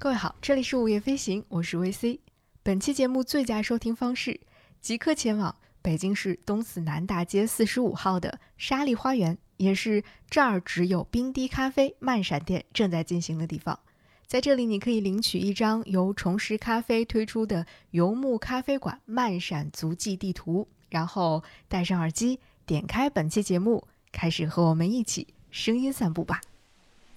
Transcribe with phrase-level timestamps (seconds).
[0.00, 2.20] 各位好，这里是午夜飞行，我是 VC。
[2.62, 4.38] 本期节目最佳收听方式，
[4.80, 5.52] 即刻前往
[5.82, 13.76] 北京市东四南大街四十五号的沙利花园，也是这儿只有冰滴咖啡慢闪店正在进行的地方。
[14.24, 26.40] 在这里，你可以领取一张由重拾咖啡推出的游牧咖啡馆慢闪足迹地图，然后戴上耳机，点开本期节目，开始和我们一起声音散步吧。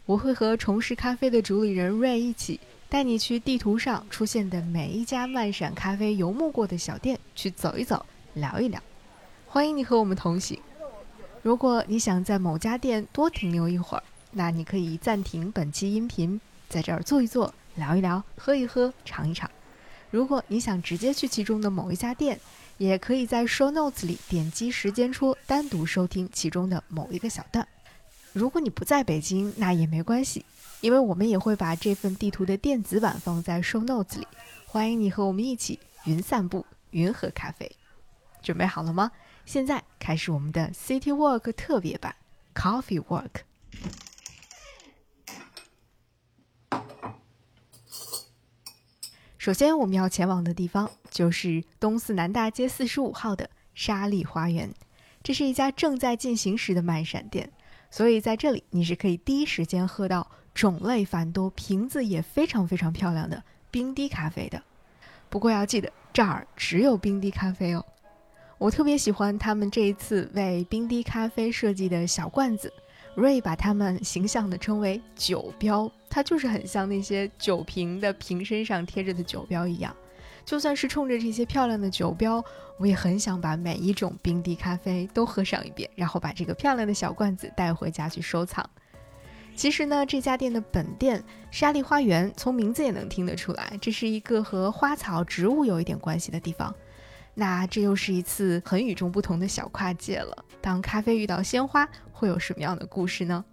[0.07, 2.59] 我会和重拾咖啡的主理人 Ray 一起，
[2.91, 8.84] 带你去地图上出现的每一家漫闪咖啡游牧过的小店去走一走，聊一聊。
[9.48, 10.59] 欢迎你和我们同行。
[11.41, 16.41] 如果你想在某家店多停留一会儿，那你可以暂停本期音频。
[16.67, 19.50] 在这儿坐一坐，聊一聊，喝一喝，尝一尝。
[20.09, 22.38] 如果你想直接去其中的某一家店，
[22.78, 27.66] 也可以在 Show Notes 里点击时间戳，单独收听其中的某一个小段。
[28.34, 30.44] 如果你不在北京，那也没关系，
[30.81, 34.27] 因为我们也会把这份地图的电子版放在 Show Notes 里。
[34.66, 37.72] 欢迎你和我们一起云散步，云喝咖啡。
[38.42, 39.11] 准备好了吗？
[39.45, 42.16] 现在开始我们的 City Walk 特别版
[42.56, 43.30] Coffee Walk。
[49.38, 54.73] 首先，我们要前往的地方就是东四南大街四十五号的沙利花园。
[55.22, 57.52] 这是一家正在进行时的慢闪店，
[57.91, 64.61] 所以在这里你是可以第一时间喝到种类繁多、瓶子也非常非常漂亮的冰滴咖啡的。
[65.30, 67.85] 不过要记得，这儿只有冰滴咖啡哦。
[68.57, 72.72] 我特别喜欢他们这一次为冰滴咖啡设计的小罐子。
[73.13, 79.94] 瑞把它们形象地称为酒标，它就是很像那些酒瓶的瓶身上贴着的酒标一样。
[80.45, 82.41] 就算是冲着这些漂亮的酒标，
[82.77, 88.67] 我也很想把每一种冰滴咖啡都喝上一遍，然后把这个漂亮的小罐子带回家去收藏。
[89.62, 96.73] 其实呢，这家店的本店沙利花园，从名字也能听得出来，这是一个和花草植物有一点关系的地方。
[97.36, 100.35] 那这又是一次很与众不同的小跨界了。
[100.62, 103.46] 当咖啡遇到鲜花，会有什么样的故事呢？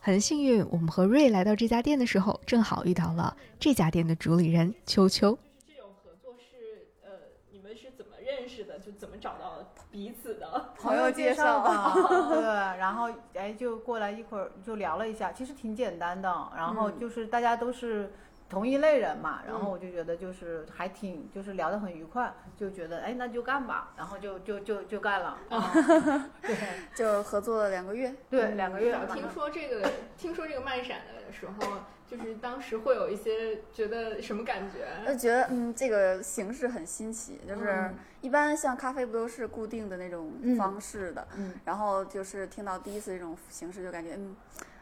[0.00, 5.38] 很幸运，我们和瑞来到这家店的时候，正好遇到了这家店的主理人秋秋。
[5.64, 7.10] 这种合作是呃，
[7.52, 8.80] 你们是怎么认识的？
[8.80, 9.62] 就怎么找到
[9.96, 10.46] 彼此的？
[10.76, 11.94] 朋友介绍吧。
[12.28, 12.42] 对，
[12.78, 16.28] 然后哎，就过来一会儿就聊了一下，其实挺简单的。
[16.54, 18.12] 然后就是大家都是。
[18.48, 25.36] 同一类人嘛，然后我就觉得就是还挺就是聊得很愉快，就觉得哎那就干吧，然后就就就就干了，
[26.42, 26.56] 对，
[26.94, 28.96] 就合作了两个月，对，两个月。
[29.12, 34.86] 听说这个听说这个漫闪的时候，就是当时会有一些觉得什么感觉？
[35.12, 37.90] 就觉得嗯这个形式很新奇，就是
[38.20, 44.36] 一般像咖啡不都是固定的那种方式的，嗯，然后就是听到第一次这种形式就感觉嗯。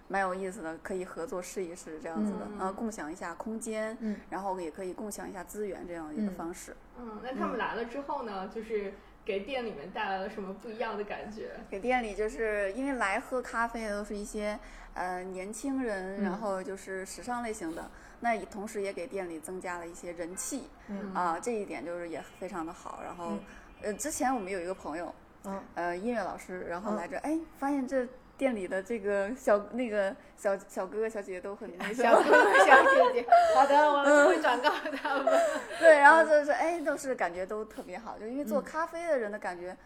[0.07, 6.77] 蛮有意思的，可以合作试一试这样子的，呃，共享一下空间，嗯，然后也可以共享一下资源这样一个方式。
[6.99, 8.93] 嗯，那他们来了之后呢，就是
[9.25, 11.53] 给店里面带来了什么不一样的感觉？
[11.71, 14.59] 给店里就是因为来喝咖啡的都是一些
[14.93, 23.01] 呃年轻人，然后就是时尚类型的，那同时也给店里增加了一些人气，嗯啊，这一点就是也非常的好。
[23.03, 23.39] 然后，
[23.81, 25.13] 呃，之前我们有一个朋友，
[25.45, 28.07] 嗯，呃，音乐老师，然后来这，哎，发现这。
[28.37, 35.33] 店里的这个小那个小小哥哥小姐姐都很小哥哥小姐姐， 好的，我们会转告他们。
[35.79, 39.77] 对，然后就是哎，都是感觉都特别好，就因为做咖啡的人的感觉，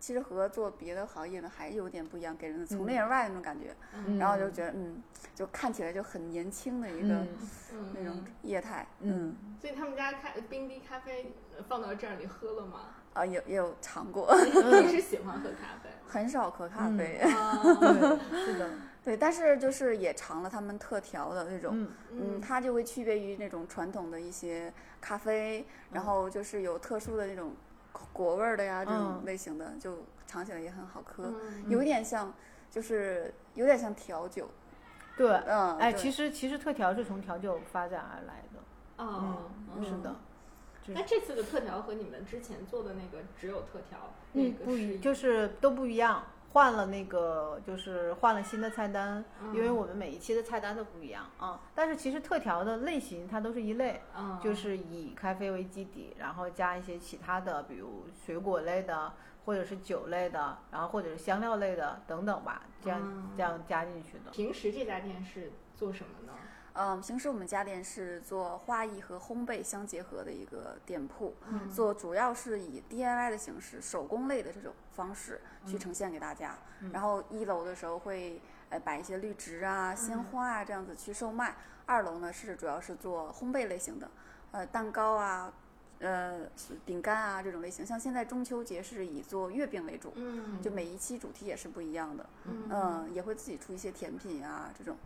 [0.00, 3.74] 其实和做别的行业呢还有点不一样，给人的从内而外那种感觉。
[4.18, 5.02] 然后就觉得嗯，
[5.34, 7.26] 就看起来就很年轻的一个
[7.92, 8.86] 那种业态。
[9.00, 11.32] 嗯，所以他们家咖冰滴咖啡
[11.68, 12.94] 放到这儿，你喝了吗？
[13.18, 14.32] 啊，也也有尝过。
[14.82, 15.90] 你是喜欢喝咖啡？
[16.06, 17.18] 很少喝咖啡。
[17.80, 18.70] 对，是的，
[19.04, 27.52] 对，但是就是也尝了他们特调的那种，嗯嗯，它就会区别于那种传统的一些咖啡，然后就是有特殊的那种
[28.12, 31.32] 果味的呀，这种类型的，就尝起来也很好喝，
[31.66, 32.32] 有点像，
[32.70, 34.48] 就是有点像调酒。
[35.16, 38.60] 对，嗯，哎，其实其实特调是从调酒发展而来的。
[38.98, 40.14] 嗯，是的。
[40.94, 51.60] 那这次的特调和你们之前做的那个只有特调，嗯，不一，就是都不一样，换了那个，就是换了新的菜单，因为我们每一期的菜单都不一样啊。
[51.74, 54.00] 但是其实特调的类型它都是一类，
[54.42, 59.12] 就是以咖啡为基底，然后加一些其他的，比如水果类的，
[59.44, 64.30] 或者是酒类的，然后或者是香料类的等等吧，这样这样加进去的。
[64.32, 66.27] 平时这家店是做什么呢？
[66.78, 71.34] 嗯，平时我们家店是做花艺和烘焙相结合的一个店铺，
[71.74, 76.56] 做主要是以 DIY 的形式、手工类的这种方式去呈现给大家。
[76.92, 78.40] 然后一楼的时候会
[78.70, 81.56] 呃，摆一些绿植啊、鲜花啊这样子去售卖。
[81.84, 84.08] 二楼呢是主要是做烘焙类型的，
[84.52, 85.52] 呃，蛋糕啊。
[86.00, 86.46] 呃，
[86.86, 92.24] 饼干啊这种类型，像现在中秋节是以做月饼为主，嗯，就每一期主题也是不一样的，
[92.70, 94.96] 嗯，也会自己出一些甜品啊这种，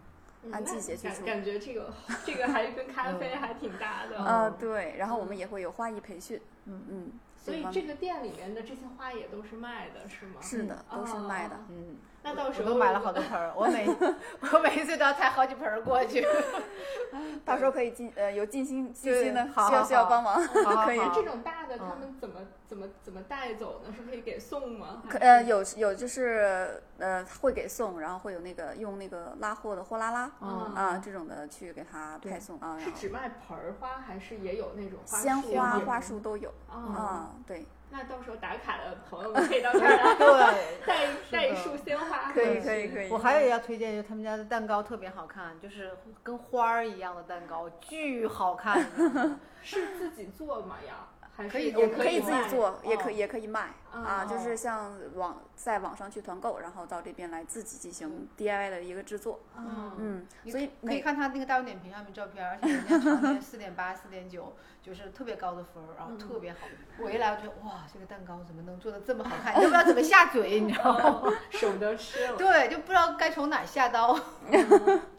[0.50, 1.24] 按季节去出。
[1.24, 1.94] 感觉这个
[2.24, 4.18] 这个还跟咖啡还挺搭的。
[4.18, 10.40] 啊，对，然后我们也会有花艺培训，嗯嗯，所以这个店里面的这些花也都是卖的，是吗？
[10.40, 11.96] 是的，都是卖的，嗯。
[12.24, 13.86] 那到时候都买了好多盆儿，我每
[14.52, 16.24] 我每一次都要抬好几盆儿过去。
[17.44, 20.40] 到时候可以尽呃有尽心尽心的需要需要帮忙，
[20.86, 21.00] 可以。
[21.14, 23.92] 这种大的他们怎么怎么怎么带走呢？
[23.96, 25.02] 是可以给送吗？
[25.10, 32.78] 可呃有有就是呃会给送，然后会有那个用那个拉货的货拉拉啊这种的去给他派送啊。
[32.78, 37.30] 是只卖盆儿花还是也有那种鲜花花束都有啊？
[37.46, 37.66] 对。
[37.92, 43.10] 那到时候打卡的朋友们 可以到这儿来，对， 带带一束鲜花，可以可以可以。
[43.10, 45.90] 我还有要推荐，就他们家的蛋糕特别好看，就是
[46.22, 48.82] 跟花儿一样的蛋糕，巨好看。
[49.62, 50.76] 是自己做吗？
[50.88, 51.48] 要？
[51.48, 59.40] 可以，也可以自己做，也可以也可以卖啊，就是像网在网上去团购，然后到这边来自己进行 DIY 的一个制作。
[59.56, 66.58] 嗯，所以可以看他那个大众点评上面照片，而且人家常年四点八、四点九，就是特别高的分儿，然后特别好。
[66.98, 69.54] 我一来我觉得哇，这个蛋糕怎么能做的这么好看？
[69.56, 71.32] 你都不知道怎么下嘴，你知道吗？
[71.50, 72.36] 舍不得吃了。
[72.36, 74.14] 对，就不知道该从哪下刀，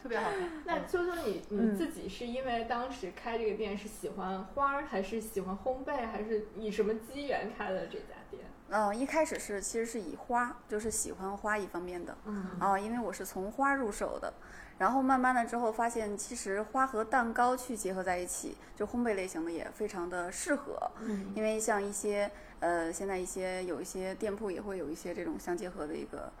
[0.02, 0.50] 特别好看。
[0.64, 6.06] 那秋秋，你你自己是因为当时开这个店是喜欢花儿，还是喜欢烘焙？
[6.06, 8.46] 还是以什么机缘开的这家店？
[8.70, 12.16] 嗯，一开始是其实是以花，就是喜欢花一方面的。
[12.24, 14.32] 嗯啊，因为我是从花入手的，
[14.78, 20.90] 然后慢慢的之后发现，其实花和蛋糕去结合在一起，就烘焙类型的也非常的适合。
[21.02, 26.32] 嗯，因为像一些呃，现在一些有一些店铺也会有一些这种相结合的一个。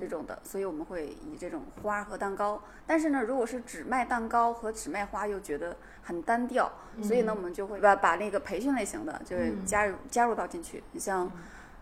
[0.00, 2.60] 这种的，所以我们会以这种花和蛋糕。
[2.86, 6.70] 但是呢，如果是只卖蛋糕和只卖花，又觉得很单调，
[7.02, 10.82] 所以呢，我们就会把把那个培训类型的，就是加入加入到进去。
[10.92, 11.30] 你像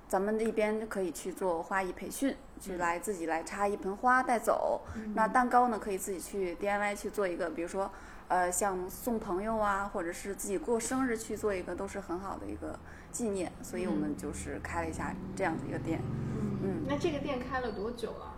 [0.08, 4.82] 咱们那边可以去做花艺培训，去来自己来插一盆花带走。
[5.14, 7.90] 那蛋糕呢，可以自己去 DIY 去做一个，比如说
[8.28, 12.78] 呃，像送朋友啊，或者是自己过生日去做一个，都是很好的一个
[13.10, 13.50] 纪念。
[13.62, 16.00] 所以我们就是开了一下这样的一个店。
[16.38, 16.45] 嗯，
[16.88, 18.32] 那这个店开了多久了？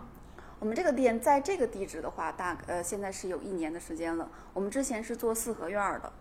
[0.59, 4.29] 我们这个店在这个地址的话，大呃现在是有一年的时间了。
[4.53, 6.11] 我们之前是做四合院的，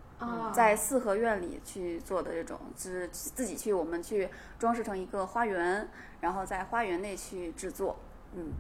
[0.53, 4.29] 在四合院里去做的这种，是自己去我们去
[4.59, 5.89] 装饰成一个花园，
[6.21, 7.97] 然后在花园内去制作。
[8.35, 8.53] 嗯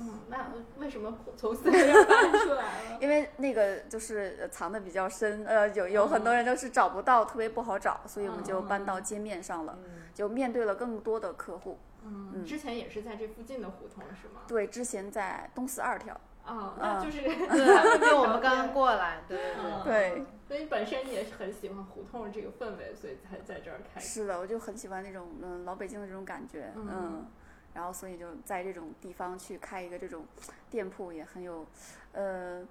[0.00, 0.46] 嗯，那
[0.78, 2.98] 为什么从四合院搬出来了？
[3.02, 9.76] 因为那个就是藏的比较深，呃，有有很多人都是找不到，特别不好找，所以我们就搬到街面上了，
[10.14, 11.76] 就面对了更多的客户。
[12.08, 14.42] 嗯，之前也是在这附近的胡同是吗？
[14.46, 16.18] 对，之前在东四二条。
[16.46, 20.24] 哦，那就是 对，就我们刚刚过来，对对对。
[20.46, 24.00] 所以本身也是很喜欢胡同这个氛围，所以才在这儿开。
[24.00, 27.26] 是的，我就很喜欢那种嗯老北京的这种感觉，嗯，
[27.74, 30.24] 然后所以就在这种地方去开一个这种
[30.70, 31.66] 店铺也很有，
[32.12, 32.64] 呃，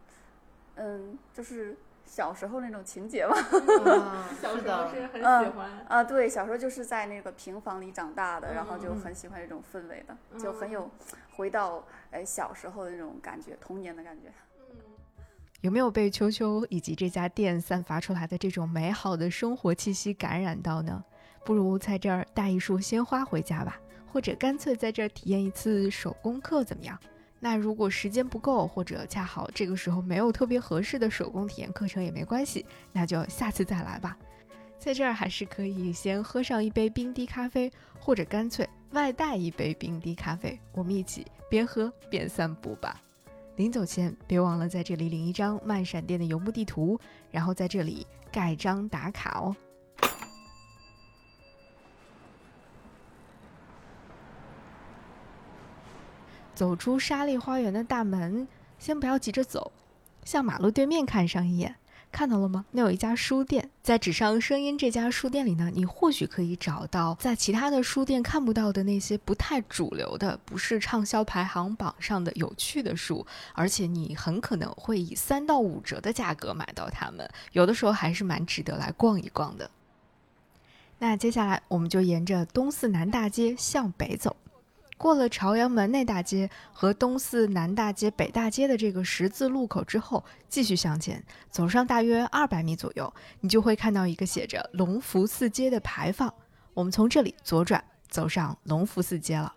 [0.75, 1.78] 嗯，就是。
[2.07, 3.36] 小时候那种情节吧，
[4.42, 10.89] 小时候是很喜欢啊，对，小时候就是在那个平房里长大的，然后就很喜欢这种氛围的，就很有
[11.36, 14.30] 回到哎小时候的那种感觉，童年的感觉。
[14.69, 14.75] 嗯，
[15.62, 21.03] 有没有被秋秋以及这家店散发出来的这种美好的生活气息感染到呢？
[21.43, 23.79] 不如在这儿带一束鲜花回家吧，
[24.12, 26.98] 或者干脆在这儿体验一次手工课，怎么样？
[27.39, 34.17] 那如果时间不够，或者恰好这个时候没有特别合适的手工体验课程也没关系，那就下次再来吧。
[34.79, 43.01] 在这儿还是可以先喝上一杯冰滴咖啡，或者干脆外带一杯冰滴咖啡，我们一起边喝边散步吧。
[43.56, 47.00] 临走前别忘了在这里领一张慢闪店的游牧地图，
[47.32, 49.56] 然后在这里盖章打卡哦。
[56.58, 58.48] 走出沙利花园的大门，
[58.80, 59.72] 先不要急着走，
[60.26, 61.76] 向马路对面看上一眼，
[62.12, 62.66] 看到了吗？
[62.72, 73.24] 那有一家书店，在纸上声音这家书店里呢，你或许可以找到在其他的书店看不到的那些不太主流的、不是畅销排行榜上的有趣的书，
[73.54, 79.70] 而且你很可能会以三到五折的价格买到它们，有的时候还是蛮值得来逛一逛的。
[80.98, 84.36] 那接下来我们就沿着东四南大街向北走。
[84.98, 96.34] 过了朝阳门内大街和东四南大街、北大街的这个十字路口之后，继续向前走上大约二百米左右，你就会看到一个写着“隆福寺街”的牌坊。
[96.74, 99.54] 我们从这里左转，走上隆福寺街了。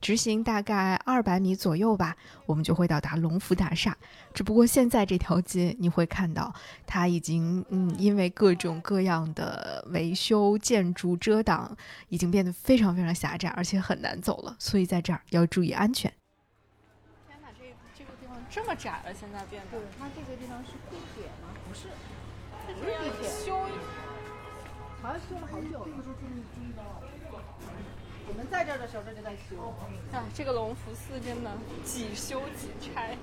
[0.00, 2.16] 直行大概二百米左右吧，
[2.46, 3.96] 我们就会到达龙福大厦。
[4.32, 6.52] 只不过现在这条街你会看到，
[6.86, 11.76] 它已经嗯，因为各种各样的维修、建筑遮挡，
[12.08, 14.56] 已经变得非常非常狭窄，而且很难走了。
[14.58, 16.10] 所以在这儿要注意安全。
[17.28, 17.64] 天哪，这
[17.96, 19.78] 这个地方这么窄了，现在变得？
[19.78, 21.52] 对，它这个地方是地铁吗？
[21.68, 21.88] 不是，
[22.66, 23.28] 不是地铁。
[23.44, 23.54] 修，
[25.02, 25.86] 好像修了好久了。
[28.30, 29.74] 我们在这儿的时候，这就在修。
[30.12, 31.50] 啊，这个隆福寺真的
[31.82, 33.18] 几修几拆。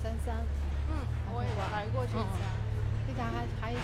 [0.00, 0.36] 三三，
[0.86, 0.94] 嗯，
[1.34, 2.22] 我也来过这家，
[3.04, 3.74] 这家还还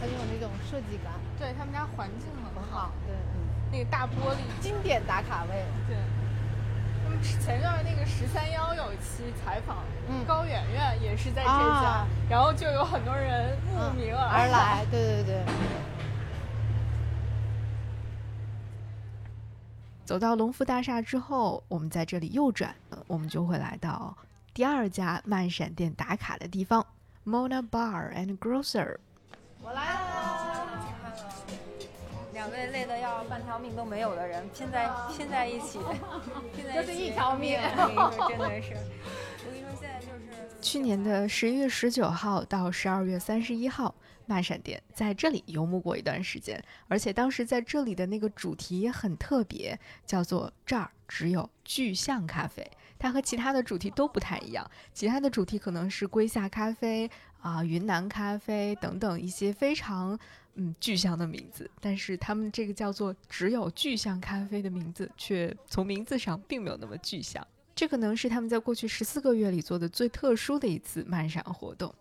[0.00, 1.12] 很有那种设计感。
[1.38, 5.66] 对他们家环境很好，对，嗯，那个大玻璃，经典打卡位。
[5.86, 5.96] 对。
[7.40, 9.78] 前段那个十三幺有一期采访，
[10.26, 14.84] 高圆圆也是在这家，然后就有很多人慕名而来。
[14.90, 15.44] 对对对。
[20.04, 22.74] 走到龙福大厦之后，我们在这里右转，
[23.06, 24.14] 我们就会来到
[24.52, 26.86] 第二家慢闪店打卡的地方
[27.24, 28.98] ，Mona Bar and Grocer。
[29.62, 30.83] 我来了。
[32.44, 35.78] 两位累得要半条命都没有的人拼在拼在一起，
[36.54, 37.58] 拼在一起， 就是一条命。
[38.28, 43.94] 真的是，我跟你说，现在就是去年的十一月十九号到十二月三十一号，
[44.26, 52.70] 漫闪店在这里游牧过一段时间，而且当时在这里的那个主题也很特别，叫做“这儿只有巨象咖啡”。
[53.00, 57.10] 它和其他的主题都不太一样，其他的主题可能是龟下咖啡
[57.40, 60.18] 啊、云南咖啡等等一些非常。
[60.56, 67.46] 嗯，巨象的名字，但是他们这个叫做“只有巨象咖啡”的名字，却从名字上并没有那么具象。
[67.74, 71.92] 这可能是他们在过去十四个月里做的最特殊的一次漫展活动。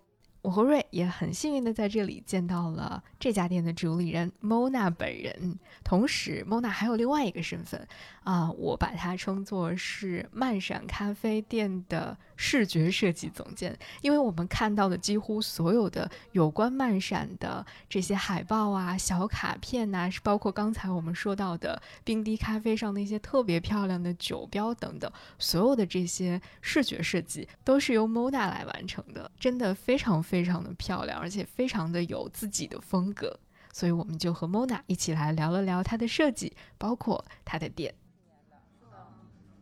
[0.43, 7.87] 我和瑞也很幸运的在这里见到了这家店的主理人 Mona 本人，同时 Mona 还有另外一个身份
[8.25, 25.09] 啊，我把它称作是漫闪咖啡店的视觉设计总监，因为我们看到的几乎所有的有关漫闪的这些海报啊、小卡片呐，包括刚才我们说到的冰滴咖啡上那些特别漂亮的酒标等等，
[25.39, 30.21] 所有的这些视觉设计都是由 Mona 来完成的，真的非常。
[30.33, 33.39] 非常的漂亮，而且非常的有自己的风格，
[33.71, 37.93] 所以我们就和 Mona 一起来聊了聊它的设计，包括它的店。
[38.79, 38.97] 是的，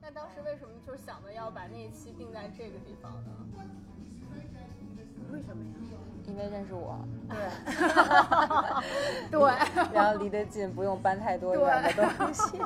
[0.01, 3.31] 那当时为什么就想着要把那一期定在这个地方呢？
[5.33, 5.97] 为什么呀？
[6.25, 7.05] 因为认识我。
[7.27, 7.37] 对。
[9.29, 9.41] 对。
[9.93, 12.57] 然后离得近，不用搬太多远的东西。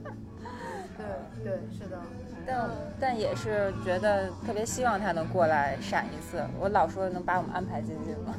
[0.96, 1.04] 对
[1.44, 2.00] 对，是的。
[2.46, 2.70] 但
[3.00, 6.44] 但也是觉得特别希望他能过来闪一次。
[6.58, 8.34] 我老说能把我们安排进去吗？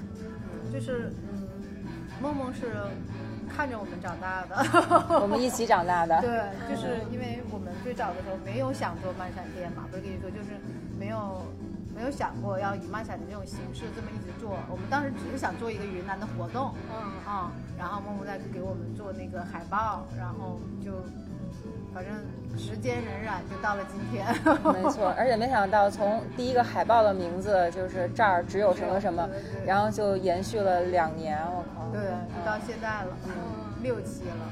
[0.71, 1.47] 就是嗯，
[2.21, 2.73] 梦梦是
[3.47, 4.55] 看着我们长大的，
[5.21, 6.19] 我们一起长大的。
[6.25, 10.57] 对，就是因为我们最早的时候没有想做漫闪店嘛，不是跟你说，就是
[10.97, 11.41] 没有
[11.95, 14.57] 没有想过要以漫闪的这种形式这么一直做。
[14.71, 16.97] 我们当时只是想做一个云南的活动，嗯
[17.31, 20.91] 啊，然后梦梦在给我们做那个海报，然后就。
[21.93, 22.13] 反正
[22.57, 24.25] 时间荏苒，就到了今天。
[24.73, 29.29] 没错，而且没想到从第一个海报的名字就是这儿只有什么什么，
[29.65, 31.89] 然后就延续了两年，我靠。
[31.91, 32.01] 对，
[32.43, 34.49] 到现在了，嗯，六期了。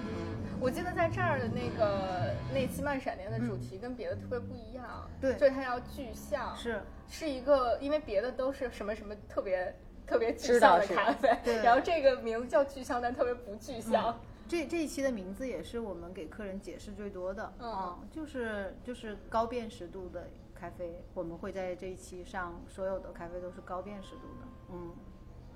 [0.59, 4.85] 我记得在这儿的那个那期漫闪电的主题跟别的特别不一样，
[5.19, 6.79] 对，就是它要具象，是
[7.09, 14.15] 是一个，因为别的都是什么什么特别特别具象的咖啡，然后这个名字叫具象，但特别不具象。
[14.51, 24.91] 这这一期的名字也是我们给客人解释最多的，嗯，就是就是高辨识度的咖啡，我们会在这一期上所有的咖啡都是高辨识度的，嗯，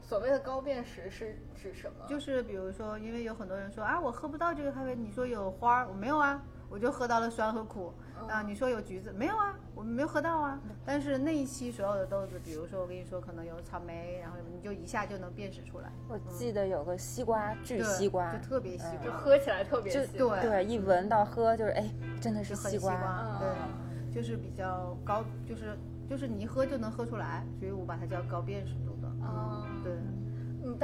[0.02, 2.06] 所谓的高辨识是指什么？
[2.08, 6.42] 就是比如说，因为有很多人说啊，我喝不到这个咖啡，你说有花儿，我没有啊。
[6.76, 7.94] 我就喝到了酸和苦
[8.28, 8.42] 啊！
[8.42, 9.56] 你说有橘子没有啊？
[9.74, 10.60] 我们没有喝到啊。
[10.86, 15.90] 但是那一期所有的豆子，比如说我跟你说，可能有草莓，然后你就一下就能辨识出来。
[16.10, 21.90] 我记得有个西瓜，巨西瓜，就特别西瓜，喝起来特别就对对，一闻到喝就是哎，
[22.20, 25.78] 真的是西瓜，对，就是比较高，就是
[26.10, 29.94] 就是你一喝就能喝出来，所以我把它叫高辨识度的啊，对。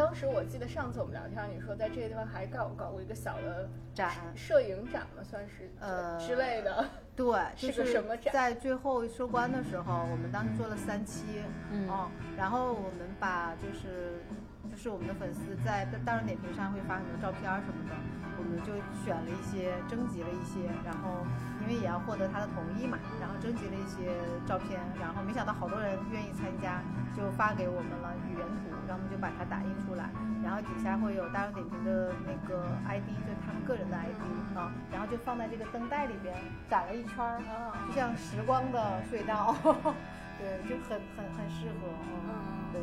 [0.01, 6.83] 你当时我记得上次我们聊天，你说在这个地方还搞搞过一个小的展，摄影展嘛，算是呃之类的。
[7.15, 8.33] 对，是个什么展？
[8.33, 11.87] 在最后收官的时候，我们当时做了三期，嗯，
[12.35, 14.23] 然后我们把就是
[14.71, 21.23] 就是我们的粉丝在大众点评上会发很多照片什么的，我们就选了一些，征集了一些，然后
[21.63, 24.11] 因为也要获得他的同意嘛，然后征集了一些
[24.45, 26.83] 照片，然后没想到好多人愿意参加，
[27.15, 30.11] 就发给我们了语言图，然后我们就把它打印出来，
[30.43, 34.19] 然后底下会有大众点评的那个 ID，就是他们个人的 ID
[34.57, 36.35] 啊，然后就放在这个灯带里边
[36.69, 37.39] 展了一圈儿，
[37.87, 39.55] 就像时光的隧道，
[40.37, 41.87] 对，就很很很适合，
[42.27, 42.29] 嗯，
[42.73, 42.81] 对。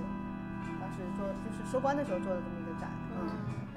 [0.81, 3.29] 当时做就是收官的时候做的这么一个展，嗯，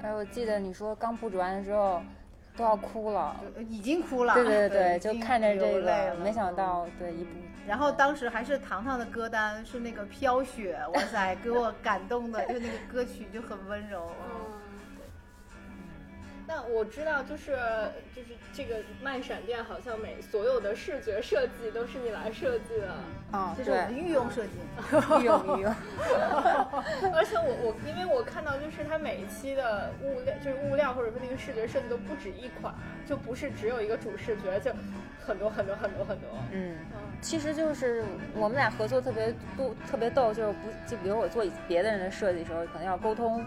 [0.02, 2.02] 哎，我记得你说刚布置完的时候
[2.56, 3.36] 都要哭了，
[3.68, 7.30] 已经哭了，对对对，就看着这个，没想到对一部，
[7.66, 14.10] 然后当时还是糖糖的歌单是那个飘雪，哇塞，给我感动的，就那个歌曲就很温柔。
[16.54, 17.56] 那我知道，就是
[18.14, 22.92] 就是这个慢闪电，好像每所有的视觉设计都是你来设计的
[23.30, 24.52] 啊，就是我们御用设计，
[25.22, 25.74] 御用御用。
[27.14, 32.74] 而且我我因为我看到，就是它每一期的物料，就是物料或者说那个视觉设计都不止一款，
[33.06, 34.70] 就不是只有一个主视觉，就
[35.24, 36.28] 很多很多很多很多。
[36.50, 36.76] 嗯，
[37.22, 38.04] 其实就是
[38.34, 43.42] 我们俩合作特别多，特别逗，就是不就比如我做别的人的设计的时候，可能要沟通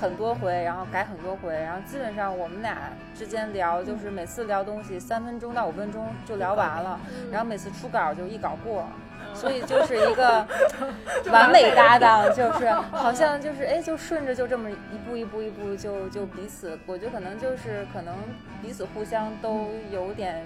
[0.00, 2.48] 很多回，然后改很多回，然后基本上我。
[2.54, 7.00] 们俩之间聊，就是每次聊东西三分钟到五分钟就聊完了，
[7.32, 8.86] 然后每次出稿就一稿过，
[9.34, 10.46] 所以就是一个
[11.32, 18.14] 完美搭档，就是 好像就是哎，就顺着就这么一步一步一步就就彼此，我觉得可能就是可能
[18.62, 20.44] 彼此互相都有点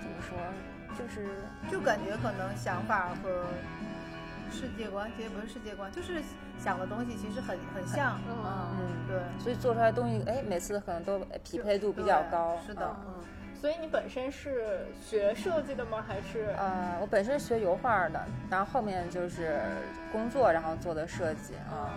[0.00, 0.38] 怎么说，
[0.96, 1.26] 就是
[1.68, 3.42] 就感觉可能想法和。
[4.52, 6.22] 世界观其实不是世界观，就是
[6.64, 8.34] 想的东西其实很很像，嗯
[8.78, 12.56] 嗯，对，所以做出来东西，哎，每次可能都匹配度比较高。
[12.66, 13.22] 是的，嗯。
[13.60, 16.02] 所以你本身是学设计的吗？
[16.08, 16.54] 还是？
[16.56, 18.18] 呃，我本身学油画的，
[18.48, 19.60] 然后后面就是
[20.10, 21.92] 工作，然后做的设计啊。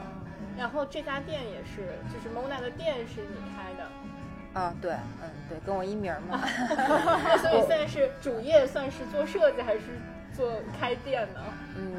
[0.58, 4.60] 然后这家店也是，就是 Mona 的店是你开的。
[4.60, 6.42] 啊，对，嗯，对，跟我一名嘛。
[7.40, 9.82] 所以现在是主业算是做设计还是
[10.34, 11.40] 做开店呢？
[11.78, 11.96] 嗯。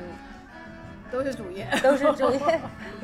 [1.11, 2.61] 都是主业， 都是主业。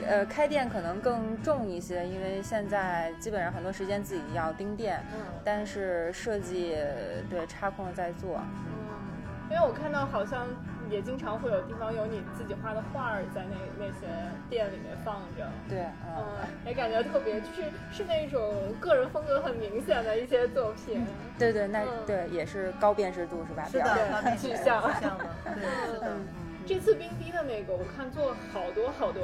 [0.06, 5.02] 呃，开店可能更重一些，因为现在基本上很多时间自己要盯店。
[5.12, 5.20] 嗯。
[5.44, 6.76] 但是设计，
[7.30, 8.38] 对插空在做。
[8.66, 8.74] 嗯。
[9.50, 10.46] 因为我看到好像
[10.90, 14.06] 也经常会有地方有你自己画的画儿在那那些
[14.50, 15.46] 店里面放着。
[15.68, 15.84] 对。
[16.06, 16.24] 嗯。
[16.66, 17.62] 也感觉特别，就是
[17.92, 21.06] 是那种个人风格很明显的一些作品。
[21.38, 23.64] 对对，那对也是高辨识度是吧？
[23.70, 24.82] 是的，具象。
[24.82, 25.24] 具象的。
[25.54, 26.12] 对，是的。
[26.66, 29.22] 这次冰滴的那个，我看做了好多好多，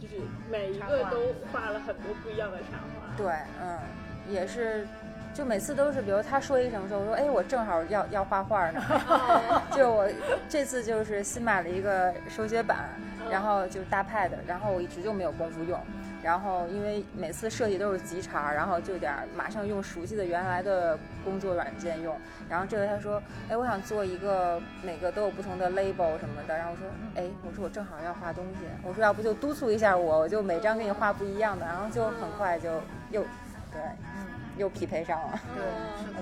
[0.00, 0.14] 就是
[0.50, 3.16] 每一个都画了很多不一样的插画。
[3.16, 3.78] 对，嗯，
[4.28, 4.86] 也是，
[5.32, 8.82] 就每次都是，比如他说一什么时候，我说，哎，我正好要要画画呢。
[9.72, 10.08] 就我
[10.48, 12.90] 这次就是新买了一个手写板，
[13.30, 15.78] 然后就是大 pad，然后我一直就没有功夫用。
[16.22, 22.14] 然后因为每次设计都是急茬，然后就点马上用熟悉的原来的工作软件用。
[22.48, 26.54] 然后这回他说，哎，我想做一个每个都有不同的 label 什么的。
[26.56, 31.64] 然后我说，哎，我说我正好要画东西，我说要不就督促一下我，我就每张给你画不一样的。
[31.64, 32.68] 然后就很快就
[33.10, 33.22] 又
[33.72, 33.80] 对，
[34.58, 35.40] 又匹配上了。
[35.54, 35.64] 对，
[36.04, 36.20] 是的。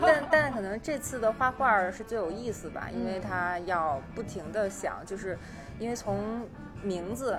[0.00, 5.38] 但但可能这次的画画是最有意思吧，因为他要不停的想，就是
[5.78, 6.46] 因为从
[6.82, 7.38] 名字。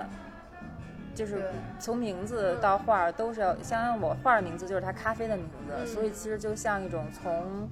[1.14, 7.68] 就是从名字到画都是要，像我画的名字就是它咖啡的名字，所以其实就像一种从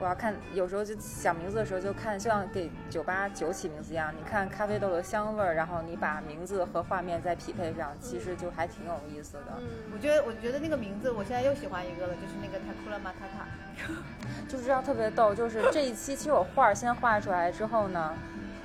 [0.00, 9.62] 我要看，有时候就想名字的时候就看，就像给酒吧酒起名字一样，你看咖啡豆的香味儿，然后你把名字和画面再匹配上，其实就还挺有意思的。
[9.92, 13.46] 我觉得我觉得那个名字，我现在又喜欢一个了，就是那个塔库拉马塔塔，
[14.48, 15.34] 就是这样特别逗。
[15.34, 18.14] 就是这一期其实我画先画出来之后呢，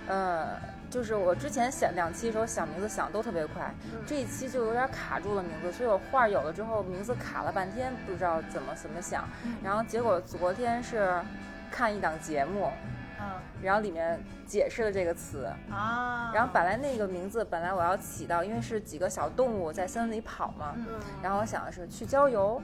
[0.08, 0.69] 呃。
[0.90, 3.72] 就是我之前想两期的时候想名字想都特别快，
[4.08, 9.24] 这一期就有点卡住了名字，所以我画有了之后名字卡了半天，不知道怎么怎么想。
[9.64, 11.22] 然后结果昨天是
[11.70, 12.72] 看一档节目，
[13.20, 13.26] 嗯，
[13.62, 22.60] 然后里面解释了这个词啊，然后本来那个名字本来我要起到，因为是几个小动物在森林里跑嘛，嗯然后我想的是去郊游，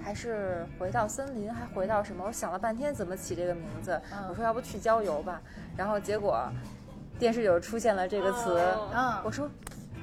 [0.00, 2.24] 还是回到森林，还回到什么？
[2.24, 5.42] 我想了半天怎么起这个名字，我说要不去郊游吧，
[5.76, 6.48] 然后结果。
[7.18, 8.58] 电视有出现了这个词，
[8.94, 9.50] 嗯，我说，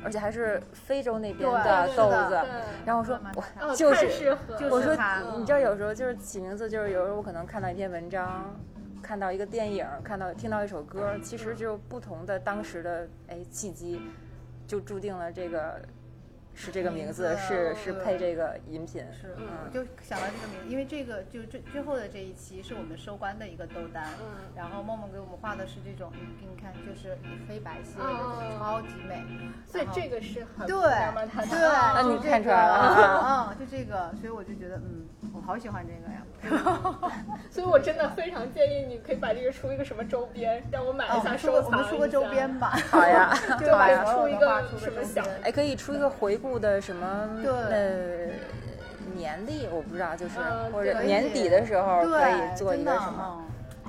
[0.03, 2.39] 而且还是非洲那边的豆子，
[2.85, 3.19] 然后我说
[3.67, 4.37] 我就是，
[4.69, 4.95] 我说
[5.37, 8.53] 你知道有时候就是起名字，就是有时候我可能看到一篇文章，
[9.01, 14.01] 看到一个电影，看到听到一首歌，其实就不同的当时的哎契机，
[14.67, 15.81] 就注定了这个
[16.55, 19.03] 是这个名字，是是配这个饮品。
[19.11, 29.21] 是，嗯，就想到这个名字，因为这个就最最后的这一期是我们收官的一个豆单，嗯，然后梦梦给我们画的是这种，给你看，就是黑白系列的，超级美。
[29.67, 36.21] 所以这个是很对对，那你看出来了，嗯， 就这个，所以我就觉得，嗯，我好喜欢这个呀。
[37.49, 42.77] 所以我真的非常建议你可以把这个出一个什么周边，让我买一下收藏我们出个周边吧。
[42.91, 48.27] 好呀，就把出一个什么小，哎，可以出一个回顾的什么呃
[49.15, 50.39] 年历，我不知道，就是
[50.71, 53.41] 或者年底的时候可以做一个什么。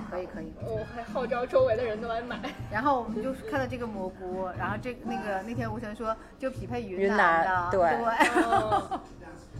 [0.08, 2.38] 可以可以，我还号召周围的人都来买。
[2.70, 7.80] 然后我们就看到这个蘑菇，然后这那个那天吴晨说就匹配云南的，对。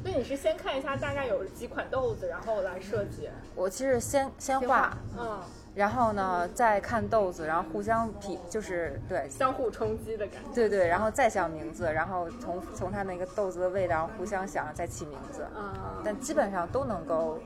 [0.05, 3.29] 那你是先看一下大概有几款豆子，然后来设计？
[3.57, 5.41] 我其实先先画，嗯，
[5.77, 10.55] 然后呢再看豆子，然后互相匹，就是对相互冲击的感觉。
[10.55, 17.39] 对对，然后再想名字，然后从从它那个豆子的味道互相想再起名字，嗯，但基本上都能够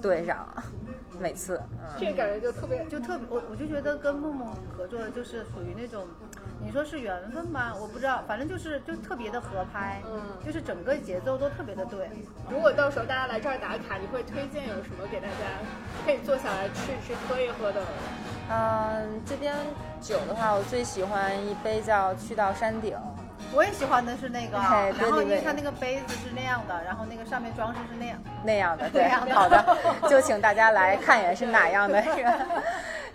[0.00, 0.46] 对上。
[1.20, 6.04] 每次，嗯这个感觉就特别，就特别，我我就觉得跟梦梦合作就是属于那种，
[6.64, 7.72] 你说是缘分吗？
[7.78, 12.08] 我不知道，反正就是就特别的合拍，嗯，就是整个节奏都特别的对。
[12.50, 15.34] 如果到时候大家来这儿打卡，你会推荐有什么给大家
[16.04, 17.80] 可以坐下来吃一吃、喝一喝的？
[18.50, 19.54] 嗯，这边
[20.00, 22.96] 酒的话，我最喜欢一杯叫去到山顶。
[23.52, 29.76] 我也喜欢的是那个，然后因为它那个杯子是那样的，然后那个上面装饰是那样那样的， 对，好的，
[30.08, 32.32] 就请大家来看一眼是哪样的，是吧？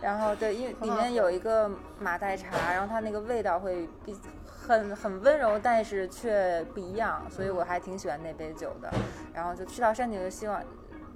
[0.01, 8.89] 然后对，因为里面有一个马黛茶，然后它那个味道会比很很温柔，但是却不一样，所以我还挺喜欢那杯酒的。
[9.33, 10.61] 然后就去到山顶，就希望。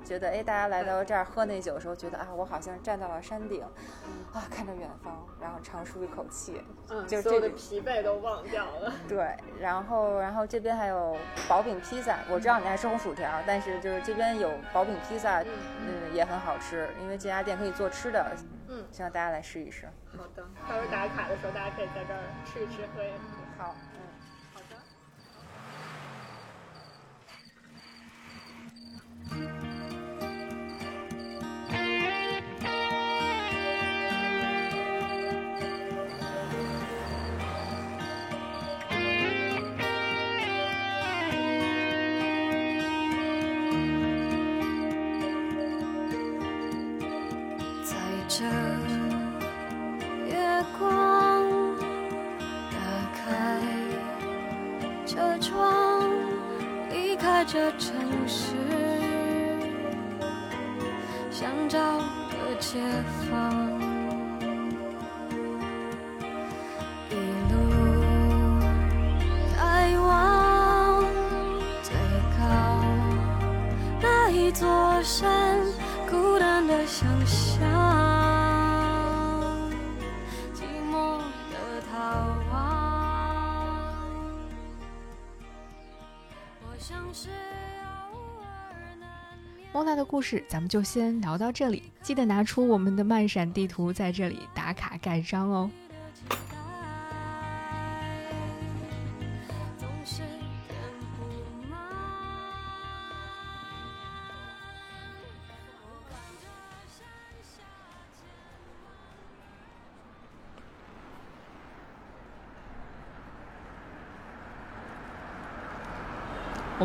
[0.04, 3.64] 觉得哎，大家来到这儿喝那酒的时候，觉得啊，我好像站到了山顶，
[4.34, 8.94] 啊，看着远方，然后长舒一口气，嗯，就所有的疲惫都忘掉了。
[9.08, 18.36] 对，然后然后这边还有薄饼披萨，我知道你爱吃红薯条，但是就是这边有薄饼披萨，嗯，也很好吃，因为这家店可以做吃的，
[18.68, 19.88] 嗯，希望大家来试一试。
[20.18, 23.64] 好的，到时候打卡的时候，大家可以在这儿吃一吃，喝一喝。
[23.64, 23.76] 好。
[23.76, 24.33] 这
[90.14, 91.82] 故事，咱们就先聊到这里。
[92.04, 95.72] 记得拿出我们的漫闪地图，在这里打卡盖章哦。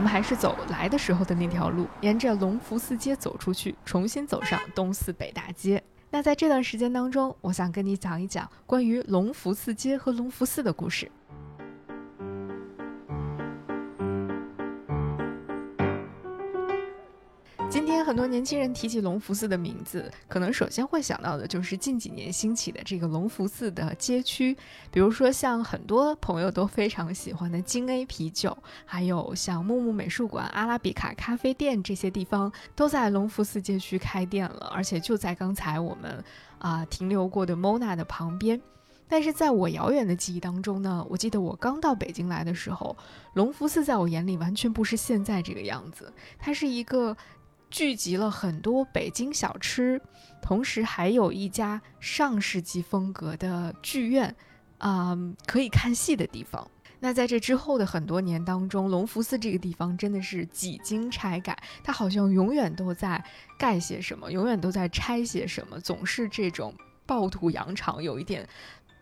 [0.09, 5.83] 还是走来的时候的那条路，沿着隆福寺街走出去，重新走上东四北大街。
[6.11, 11.13] 那在这段时间当中，我想跟你讲一讲关于隆福寺街和隆福寺的故事。
[18.09, 24.57] 很多年轻人提起隆福寺的名字，可能首先会想到的就是近几年兴起的这个隆福寺的街区，
[24.91, 36.25] 比如说像很多朋友都非常喜欢的金 A 啤酒，还有像木木美术馆、阿拉比卡咖啡店这些地方，都在隆福寺街区开店了，而且就在刚才我们
[36.59, 38.59] 啊停留过的 Mona 的旁边。
[39.11, 42.97] 但是在我遥远的记忆当中呢，我记得我刚到北京来的时候，
[43.35, 47.15] 隆福寺在我眼里完全不是现在这个样子，它是一个。
[47.71, 50.01] 聚集了很多北京小吃，
[50.41, 54.35] 同时还有一家上世纪风格的剧院，
[54.79, 56.69] 啊，可以看戏的地方。
[57.01, 63.25] 那在这之后的很多年当中，隆福寺这个地方真的是几经拆改，它好像永远都在
[63.57, 66.75] 盖些什么，永远都在拆些什么，总是这种
[67.07, 68.49] 暴土扬长，有一点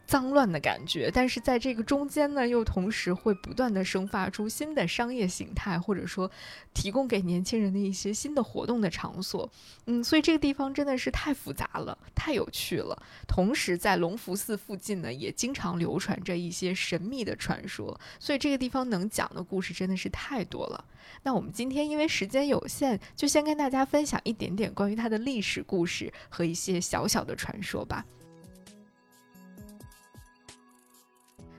[0.07, 6.31] 脏乱的感觉，但是在这个中间呢，又同时会不断的生发出新的商业形态，或者说
[6.73, 9.51] 提供给年轻人的一些新的活动的场所。
[9.87, 12.97] 嗯，所以这个地方真的是太复杂了，太有趣了。
[13.27, 20.85] 同时，在隆福寺附近呢，也经常流传着一些神秘的传说，所以这个地方能讲的故事真的是太多了。
[21.25, 28.05] 那我们今天因为时间有限，就先跟大家分享一点点关于它的历史故事和一些小小的传说吧。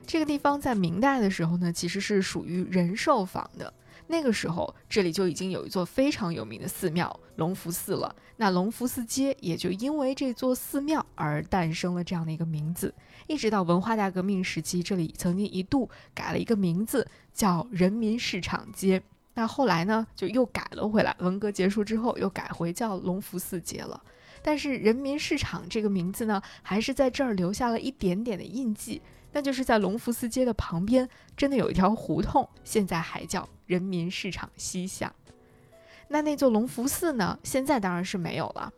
[0.08, 3.70] 这个地方在明代的时候呢，其实是属于仁寿坊的。
[4.06, 8.16] 那个时候，这里就已经有一座非常有名的寺庙——隆福寺了。
[8.38, 12.94] 那隆福寺街也就因为这座寺庙而诞生了这样的一个名字。
[13.26, 19.02] 一直到文化大革命时期，这里曾经一度改了一个名字，叫人民市场街。
[19.34, 21.14] 那后来呢，就又改了回来。
[21.18, 24.02] 文革结束之后，又改回叫隆福寺街了。
[24.40, 29.02] 但是人民市场这个名字呢，还是在这儿留下了一点点的印记。
[29.32, 35.12] 那就是在隆福寺街的旁边，真的有一条胡同，现在还叫人民市场西巷。
[36.08, 37.38] 那那座隆福寺呢？
[37.42, 38.72] 现在当然是没有了。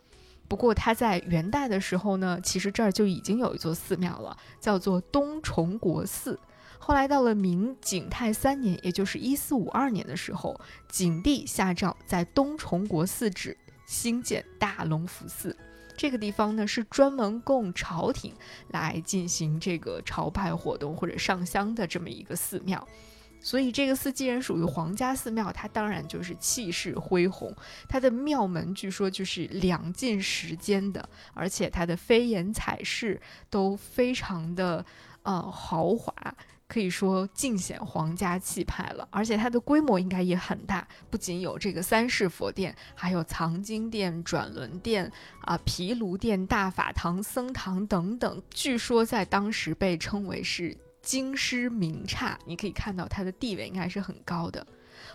[0.49, 6.37] 不过它在元代的时候呢，其实这儿就已经有一座寺庙了，叫做东崇国寺。
[6.79, 15.57] 后来到了明景泰三年，也就是一四五二年的时候，景帝下诏在东崇国寺址兴建大隆福寺。
[16.01, 18.33] 这个地方呢是专门供朝廷
[18.69, 22.89] 来进行这个朝拜活动或者上香的这么一个寺庙，
[23.39, 27.55] 所以这个寺既然属于皇家寺庙，它当然就是气势恢宏。
[27.87, 34.83] 它的庙门据说就是两进十间的，而且它的飞檐彩饰都非常的
[35.23, 36.15] 呃豪华。
[36.71, 48.41] 可以说尽显皇家气派了，而且它的规模应该也很大，不仅有这个三世佛殿，还有藏经殿、转轮殿啊、毗卢殿、大法堂、僧堂等等。
[48.51, 54.65] 据说在当时被称为是京师名刹，你可以看到它的地位应该是很高的。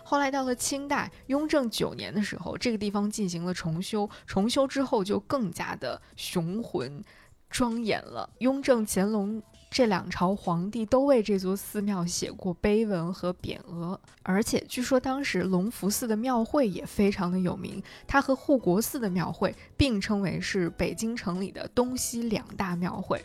[0.04, 7.02] 后来到了清代雍正九年的时候，这个地方进行了重修，重修之后就更加的雄浑
[7.48, 8.28] 庄严了。
[8.40, 9.42] 雍正、乾隆。
[9.68, 23.22] 这两朝皇帝都为这座寺庙写过碑文和匾额，而且据说当时隆福寺的庙会也非常的有名，它和护国寺的庙会并称为是北京城里的东西两大庙会。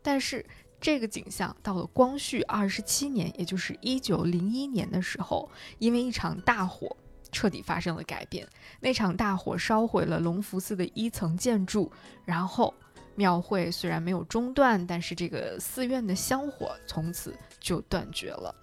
[0.00, 0.44] 但是
[0.80, 6.96] 这个景象到了光绪二十七年，也就是一九零一年的时候，因为一场大火
[7.32, 8.48] 彻底发生了改变。
[8.80, 11.92] 那场大火烧毁了隆福寺的一层建筑，
[12.24, 12.72] 然后。
[13.14, 18.54] 庙会虽然没有中断，但是这个寺院的香火从此就断绝了。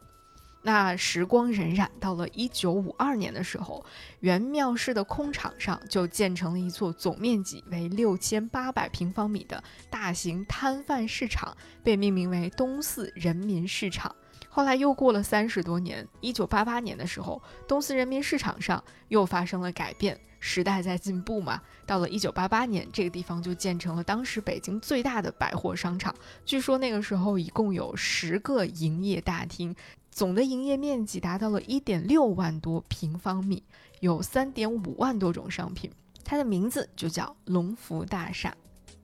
[0.61, 3.83] 那时光荏苒，到了一九五二年的时候，
[4.19, 14.13] 原庙市的空场上就建成了一座总面积为六千八百平方米的大型摊贩市场，被命名为东寺人民市场。
[14.49, 20.19] 后来又过了三十多年，一九八八年的时候，东寺人民市场上又发生了改变。
[20.39, 26.13] 时代在进步嘛，到了一九八八年，这个地方就建成了当时北京最大的百货商场。
[26.45, 29.75] 据说那个时候一共有十个营业大厅，
[30.11, 33.63] 总的营业面积达到了一点六万多平方米，
[33.99, 35.91] 有三点五万多种商品。
[36.23, 38.55] 它的名字就叫龙福大厦。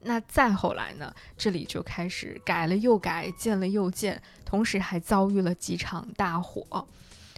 [0.07, 6.87] 那再后来呢，这里就开始改了又改，建了又建，同时还遭遇了几场大火。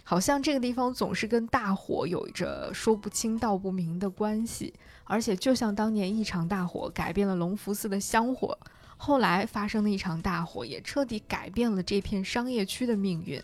[0.08, 4.72] 好像这个地方总是跟大火有着说不清道不明的关系，
[5.04, 8.58] 而且就像当年一场大火改变了隆福寺的香火，
[8.96, 13.38] 后来发生的一场大火也彻底改变了这片商业区的命运。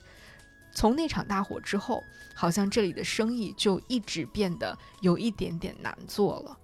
[0.73, 2.03] 从那场大火之后，
[2.35, 6.59] 好像这里的生意就一直变得有一点点难做了。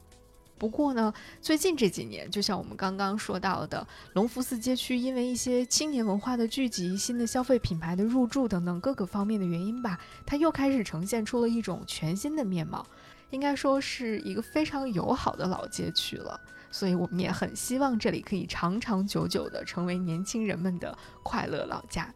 [0.60, 12.86] 不过呢，最近这几年，就像我们刚刚说到的，隆福寺街区因为一些青年文化的聚集、新的消费品牌的入驻等等各个方面的原因吧，它又开始呈现出了一种全新的面貌，
[13.30, 16.38] 应该说是一个非常友好的老街区了。
[16.70, 22.14] 所以我们也很希望这里可以长长久久的成为年轻人们的快乐老家。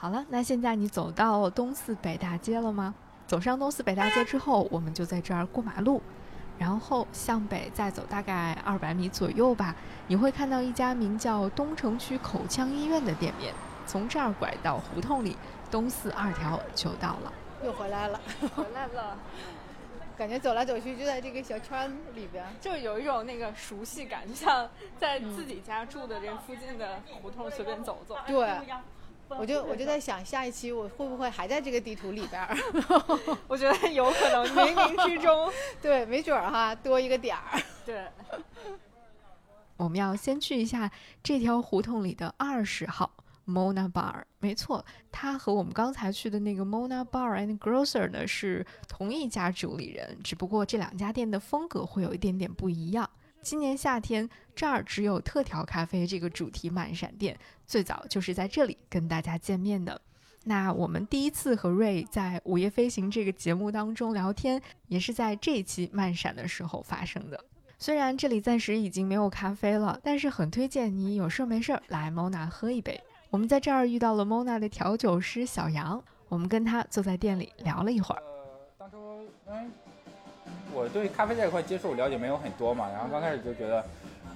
[0.00, 2.94] 好了，那现在你走到东四北大街了吗？
[3.26, 6.00] 走上东四北大街之后，我们就在这儿过马路，
[6.56, 9.74] 然后向北再走大概二百米左右吧，
[10.06, 13.52] 你会看到一家名叫东城区口腔医院的店面。
[13.88, 15.36] 从这儿拐到胡同里，
[15.68, 17.32] 东四二条就到了。
[17.64, 18.20] 又回来了，
[18.54, 19.18] 回来了，
[20.16, 28.14] 感觉走来走去就在这个小圈里边，就有一种那个熟悉感，就像在自己家住的这附近的胡同随便走走。
[28.28, 28.48] 对。
[29.28, 32.56] 我就我就在想，下一期我会不会还在这个地图里边儿？
[33.46, 35.50] 我觉得有可能，冥冥之中，
[35.82, 37.62] 对，没准儿哈，多一个点儿。
[37.84, 38.04] 对。
[39.76, 40.90] 我们要先去一下
[41.22, 43.12] 这条胡同里的二十号
[43.46, 44.22] Mona Bar。
[44.40, 53.08] 没错，它和我们刚才去的那个 Mona Bar and Grocer 呢是同一家主理人，只不过这两家店的风格会有一点点不一样。
[53.42, 60.00] 今年夏天这儿只有特调咖啡这个主题漫闪店，最早就是在这里跟大家见面的。
[60.44, 67.44] 那我们第一次和瑞在《午夜飞行》这个节目当中聊天，也是在这一期漫闪的时候发生的。
[67.78, 73.00] 虽然这里暂时已经没有咖啡了，但是很推荐你有事儿没事儿来 Mona 喝一杯。
[73.30, 78.22] 我们在这儿遇到了 Mona 的调酒师小杨，我们跟他坐在店里聊了一会儿。
[78.22, 79.68] 呃，当初因为
[80.72, 83.84] 我对咖啡这一块接触了解没有很多嘛，然后刚开始就觉得，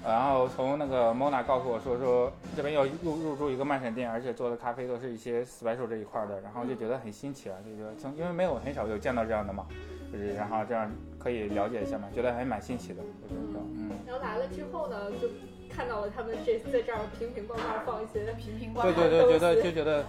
[0.04, 9.66] 然后从那个 Mona 告诉我说说这边要入入驻一个慢闪店，而且做的咖啡都是一些 special 这一块的，然后就觉得很新奇啊，就觉得从因为没有很少有见到这样的嘛，
[10.12, 13.90] 就是然后这样可以了解一下嘛，觉得还蛮新奇的，我觉得，嗯。
[14.06, 15.28] 然后来了之后呢，就
[15.74, 19.08] 看到了他们这在这儿瓶瓶罐罐放一些瓶瓶罐罐对。
[19.10, 20.04] 对对，觉得就觉得，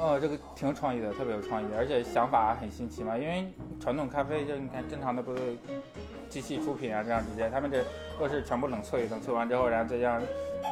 [0.00, 3.16] 呃，这个挺有创意的，特别有创意，而且想法很新奇嘛。
[3.16, 3.46] 因为
[3.80, 5.56] 传统咖啡就你看正常的不是
[6.28, 7.82] 机器出品啊，这样直接，他们这
[8.18, 10.20] 都是全部冷萃，冷萃完之后，然后再这样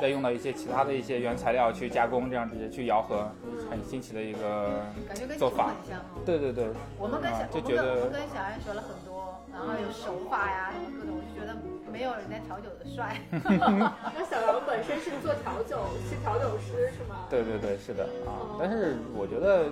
[0.01, 3.31] 再用到一些其他的一些原材料去加工，这样直接去摇和，
[3.71, 6.07] 很新奇的一个感觉跟做法很像哈。
[6.27, 6.67] 对对对，
[6.99, 9.22] 我们跟小啊就我们跟我们跟小安学了很多，
[9.53, 11.55] 然后有手法呀什么各种，我就觉得
[11.93, 13.21] 没有人家调酒的帅。
[13.31, 17.27] 那小杨本身是做调酒，是调酒师是吗？
[17.29, 18.57] 对对对，是的啊。
[18.59, 19.67] 但是我觉得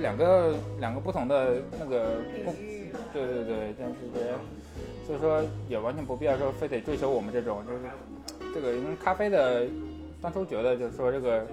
[0.00, 2.54] 两个两个不同的那个工，
[3.12, 4.20] 对对对，但是这
[5.06, 7.78] 所以说也完全不必要说非得追求我们这种，就是
[8.54, 9.66] 这个因为咖啡的，
[10.22, 11.46] 当初觉得就是说这个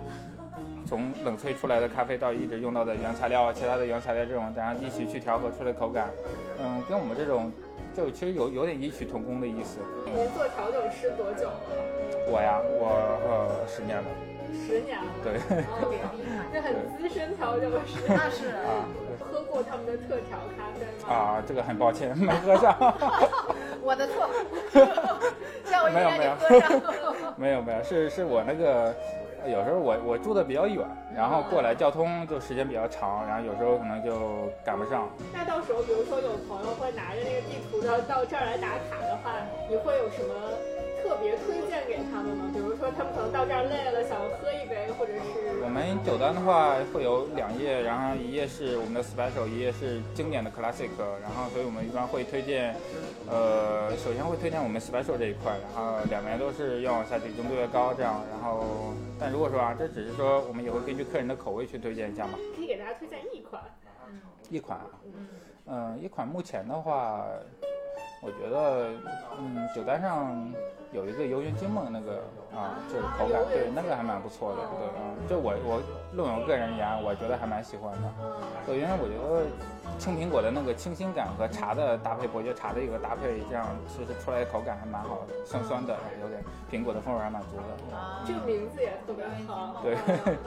[0.88, 6.10] 从冷萃出来的咖啡到一直用到的原材料啊，其他的原材料这种，然后一起去调和出来的口感，
[6.60, 7.52] 嗯，跟我们这种
[7.96, 9.80] 就其实有有点异曲同工的意思。
[10.06, 11.60] 您做调酒师多久了？
[12.30, 12.88] 我呀，我
[13.28, 14.06] 呃十年了，
[14.66, 15.06] 十年了。
[15.24, 15.34] 对
[15.68, 15.92] 哦，
[16.54, 18.00] 这很资深调酒师。
[18.08, 18.88] 那是啊。
[19.30, 21.14] 喝过他们的特调咖啡吗？
[21.14, 22.74] 啊，这个很抱歉没喝上。
[23.84, 24.30] 我的错，
[25.66, 27.34] 下回应没有没有该给喝上。
[27.36, 28.96] 没有没有，是是我那个，
[29.46, 30.84] 有时候我我住的比较远，
[31.16, 35.08] 然后过来交通就时间比较长，然后有时候可能就赶不上。
[35.32, 39.32] 那到时候，比如说有朋友会拿着那个地图到到这儿来打卡的话，
[39.70, 40.34] 你会有什么
[41.00, 42.50] 特别推荐给他们吗？
[42.52, 50.88] 比如说他们可能到这儿累了，想喝一杯，或者是我们酒单的话会有两页，然后一页是我们的 special，一页是经典的 classic，
[51.22, 52.74] 然后所以我们一般会推荐，
[53.30, 62.40] 呃，首先会推荐我们 special 这一块，然后两边都是越往下比重度越高这样，然后但如果说啊，这只是说我们也会根据客人的口味去推荐一下嘛。
[62.56, 63.62] 可以给大家推荐一款。
[64.50, 64.80] 一款，
[65.66, 67.26] 嗯，一款目前的话，
[68.24, 68.92] 我觉得，
[69.38, 70.50] 嗯，酒单上
[70.92, 72.24] 有一个游园惊梦那个
[72.56, 75.82] 啊，就是口感，对，那个还蛮不错的，对啊，就我我
[76.14, 78.08] 论我个人而言，我觉得还蛮喜欢的，
[78.66, 79.46] 对，因为我觉得
[80.00, 87.76] 青苹果的那个清新感和茶的搭配，伯爵茶的一个搭配，这样其实出来的口感还蛮好的，酸酸的，有点苹果的风味还蛮足的，
[88.26, 89.80] 这个名字也特别好。
[89.84, 89.96] 对，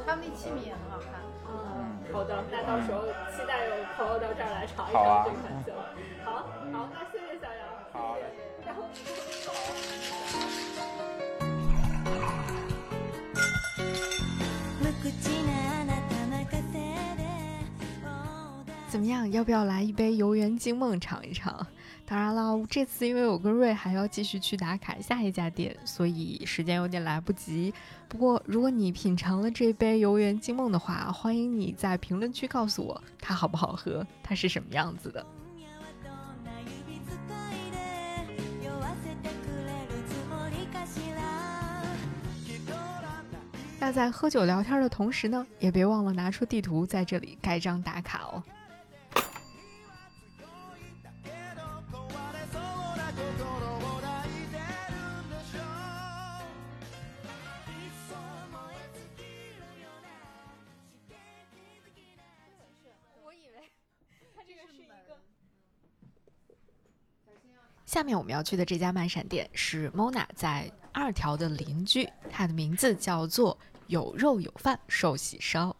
[0.07, 1.20] 他们那器皿也很好看。
[1.53, 5.72] 嗯，好的，那到时候期待有朋友到这儿来尝一好啊尝这款酒。
[6.24, 6.33] 好，
[6.72, 7.61] 好，那谢谢小杨。
[7.92, 8.49] 好嘞。
[8.70, 8.85] 然后。
[18.88, 19.30] 怎么样？
[19.30, 21.66] 要不要来一杯游园惊梦尝一尝？
[22.04, 27.72] 当然了，这次因为我跟瑞还要继续去打卡下一家店，所以时间有点来不及。
[28.09, 35.24] 不过，如果你品尝了这杯游园惊梦的话，欢迎你在评论区告诉我它好不好喝，它是什么样子的。
[43.80, 48.42] 那在喝酒聊天的同时呢，也别忘了拿出地图，在这里盖章打卡哦。
[63.24, 63.72] 我以为
[64.46, 64.92] 这个是一个。
[67.86, 75.74] 下面我们要去的这家漫闪店是 Mona 在二条的邻居，它的名字叫做有肉有饭寿喜烧。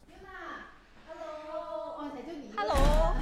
[2.57, 3.15] Hello，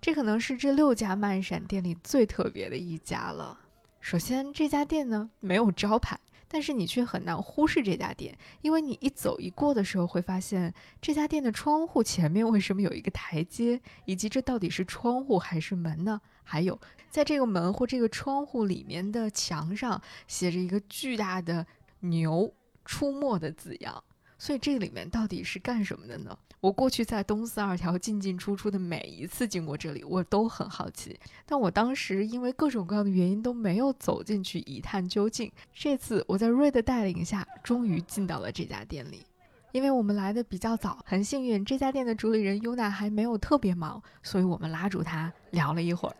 [0.00, 3.60] 这可能是这六家漫闪店里最特别的一家了。
[4.00, 6.18] 首先，这家店呢没有招牌，
[6.48, 16.20] 但是你却很难忽视这家店，因为你一走一过的时候会发现这家店的窗户前面为什么有一个台阶，以及这到底是窗户还是门呢？
[16.48, 16.80] 还有，
[17.10, 21.66] 在这个门或这个窗户里面的墙上写着一个巨大的
[22.00, 22.50] “牛
[22.84, 24.02] 出没”的字样，
[24.38, 26.38] 所以这里面到底是干什么的呢？
[26.60, 35.52] 我过去在东四二条进进出出的每一次经过这里，我都很好奇，但我当时因为各种各样的原因都没有走进去一探究竟。
[35.74, 39.24] 这次我在瑞的带领下，终于进到了这家店里。
[39.72, 46.16] 因为我们来的比较早，很幸运这家店的主理人优娜还没有特别忙，所以我们拉住她聊了一会儿。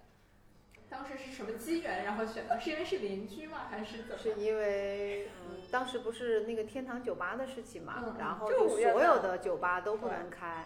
[0.96, 2.58] 当时是什么机缘，然后选的？
[2.58, 3.66] 是因为是邻居吗？
[3.70, 4.18] 还是怎么？
[4.22, 10.64] 是因为嗯，当时不是那个天堂酒吧的事情嘛，嗯然后就所有的酒吧都不能开。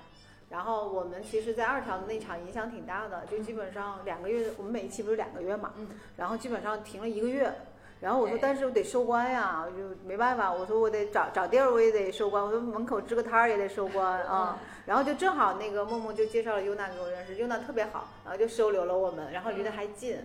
[0.50, 7.52] 然后我们其实，在二条的那场影响挺大的，就基本上两个月，我们每一期不是两个月嘛，嗯然后基本上停了一个月。
[8.00, 14.58] 然后我说，但是我得收官呀，我就没办法，我说我得找找地儿，我也得收官，我说门口支个摊儿也得收官 啊。
[14.86, 20.16] 然后就正好那个梦梦就介绍了优娜给我认识，优娜特别好，然后就收留了我们，然后离得还近，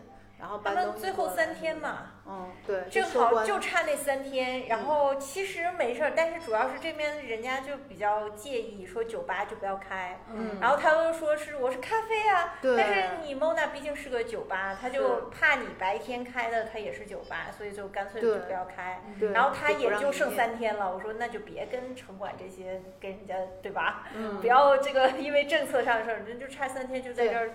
[0.45, 4.67] 然后他们最后三天嘛，嗯，对，正好就差那三天。
[4.67, 10.19] 然后其实没事儿，但是主要是这边人家就比较介意，说酒吧就不要开。
[10.31, 19.01] 嗯然后他又说是我是咖啡啊，对但是你 Mona 毕竟是个酒吧，他就怕你白天开的他也是酒吧，所以就干脆就不要开。
[19.19, 23.33] 对，然后他也就剩三天了，我说那就别跟城管这些跟人家
[23.63, 24.03] 对吧？
[24.13, 27.49] 嗯不要这个因为政策上的事儿，人就差三天就在这儿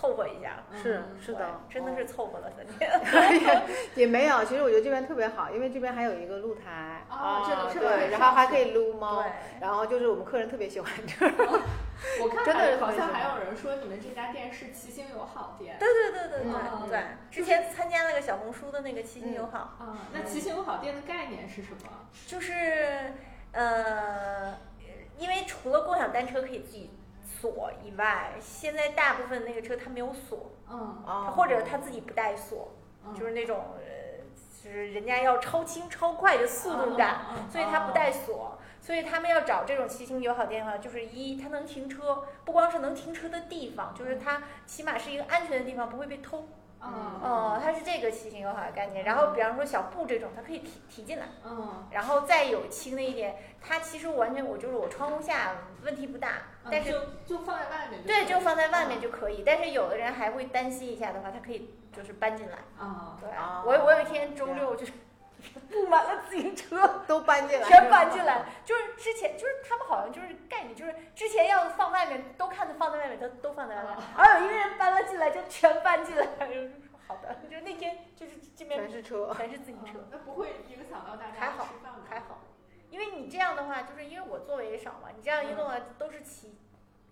[0.00, 0.62] 凑合一下。
[0.74, 2.90] 是是的，真的是凑合了三天。
[3.94, 11.32] 也没有，其实我觉得这边特别好，因为这边还有一个露台啊这个是对，然后还可以撸猫对，然后就是我们客人特别喜欢这 儿，
[12.22, 15.76] 我看真的好像还有人说你们这家店是七星友好店。
[15.78, 21.90] 对对对对对嗯对，之前参加那个小红书的那个七星友好，啊，那七星友好店的概念是什么？
[22.26, 23.12] 就是
[23.52, 24.56] 呃，
[25.18, 26.90] 因为除了共享单车可以自己
[27.40, 32.72] 锁以外，现在大部分那个车它没有锁，嗯，哦或者它自己不带锁，
[33.06, 34.24] 嗯就是那种呃，
[34.62, 38.58] 就是人家要超轻超快的速度感，嗯所以它不带锁。
[38.82, 46.48] 所以他们要找这种骑行友好店的话，就是一它能停车，不光是能停车的地方，就是它起码是一个安全的地方，不会被偷。
[46.82, 49.04] 嗯哦，它是这个骑行友好的概念。
[49.04, 51.26] 然后比方说小布这种，它可以提提进来。
[51.44, 55.52] 嗯，然后再有轻的一点，它其实完全我就是我窗户下
[55.84, 56.32] 问题不大，
[56.70, 59.42] 但是就就放在外面对，就放在外嗯面就可以。
[59.44, 62.58] 但是有的人还会担心一下的话，它可以就是搬进来。
[62.78, 64.92] 啊，对，哦我我有一天周六就是
[65.70, 68.44] 布满了自行车，都搬进来，全搬进来。
[68.64, 76.26] 就是之前就是他们好像就是概念，就是之前要放外面都看着放在外面，都都放在外面，而有一个人搬了进来就全搬进来。
[76.46, 79.98] 就说好的，就是那天就是这边全是车，全是自行车。
[80.10, 82.00] 那不会影响到大家还好吃饭吗？
[82.08, 82.40] 还好，
[82.90, 86.56] 因为你这样的话，就是因为我座位也少嘛，你这样一弄啊，都是骑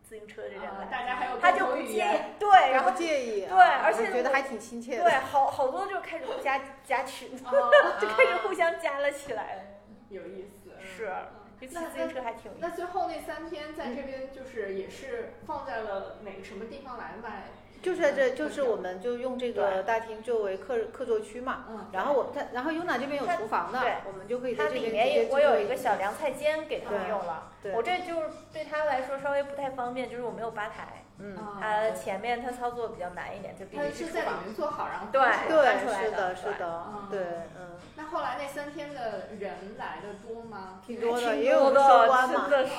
[0.08, 9.80] 自行车的人啊来，大家还有他共就不介意对，然后不介意啊，对而且觉得还挺亲切的，对，好好多就开始互加加群， 哦就开始互相加了起来。
[10.08, 10.70] 有意思。
[10.80, 11.12] 是，
[11.60, 12.50] 就骑那自行车还挺。
[12.58, 17.42] 那最后那三天在这边就是也是放在了哪个什么地方来卖？
[17.82, 34.06] 就是在这，就是我们就用这个大厅作为客客座区嘛，嗯，然后我他，然后优娜这边有厨房的对，我们就可以它在这边直里面我有一个小凉菜间给他们用了，对我这就是对他来说稍微不太方便，就是我没有吧台，嗯，他前面他操作比较难一点，就必它须。
[34.06, 37.20] 是在里面做好，然后对对，是的的，是的嗯，对，
[37.58, 40.80] 嗯，那后来那三天的人来的多吗？
[40.86, 42.74] 挺多的，挺因为我们多的收官嘛真，的是。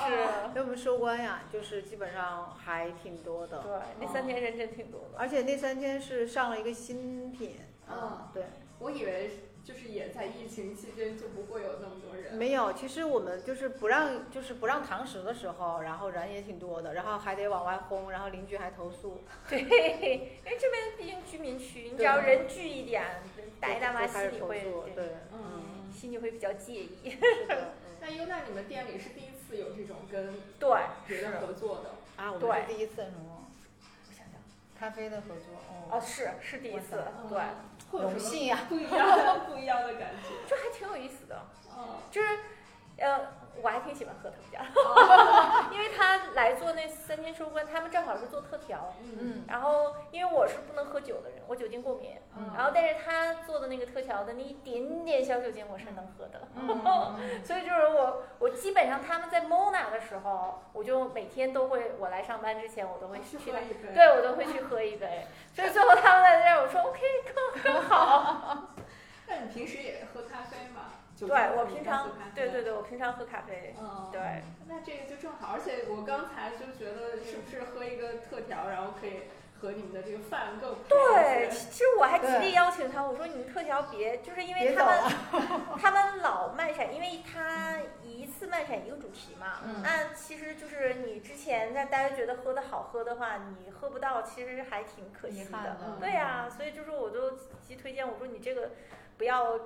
[0.50, 5.20] 因为我们收官呀，就是基本上还挺多的，对，那三天人真挺多的。
[5.20, 7.60] 而且那三天是上了一个新品，
[7.90, 8.46] 嗯对，
[8.80, 9.30] 我以为
[9.70, 12.34] 就是也在疫情期间就不会有那么多人。
[12.34, 23.22] 没有，其实我们就是不让，就是不让堂食的时候，然后人也挺多的，然后还得往外轰，然后邻居还投诉， 对，因为这边毕竟居民区，你只要人聚一点，
[23.59, 27.15] 大爷大妈心里会诉，对，嗯，心里会比较介意。
[28.01, 30.70] 那优娜，你们店里是第一次有这种跟对，
[31.05, 31.91] 别人合作的？
[32.15, 33.49] 啊，我们是第一次什么我想想，
[34.80, 35.54] 咖啡的合作，
[35.92, 40.30] 哦，啊，是是第一次，嗯对，荣幸呀不一样 的不一样的感觉。
[40.48, 41.42] 就还挺有意思的，
[41.78, 42.28] 嗯，就是，
[42.98, 43.20] 呃，
[43.62, 44.62] 我还挺喜欢喝他们家，
[45.74, 52.52] 因为他来做那三天收官，他们正好是做特调，嗯，然后因为我是不能喝酒的人，我酒精过敏，嗯。
[52.56, 63.93] 然后但是他做的那个特调的那一点点小酒精我是能喝的，嗯 所以就是我我基本上他们在 Mona 的时候，我就每天都会，我来上班之前我都会去去喝一杯。
[63.93, 67.02] 对我都会去喝一杯，所以最后他们在这儿，我说 OK
[67.34, 68.70] 更更好，
[69.28, 70.93] 那你平时也喝咖啡吗？
[71.20, 73.76] 就对我平常对对对，我平常喝咖啡。
[73.80, 74.41] 嗯，对。
[74.67, 79.22] 那这个就正好，而且我刚才就觉得是不是喝一个特调，然后可以。
[79.61, 84.97] 和你们的这个饭更对，其实我还极力邀请他，我说你们特调别，就是因为他们
[85.78, 89.59] 他们老漫闪，因为他一次漫闪一个主题嘛。
[89.65, 89.82] 嗯。
[89.84, 95.76] 那其实就是你之前那大家觉得喝的好喝的话，你喝不到，其实还挺可惜的。
[95.99, 98.72] 对呀，所以就是我都极推荐，我说你这个
[99.17, 99.59] 不要。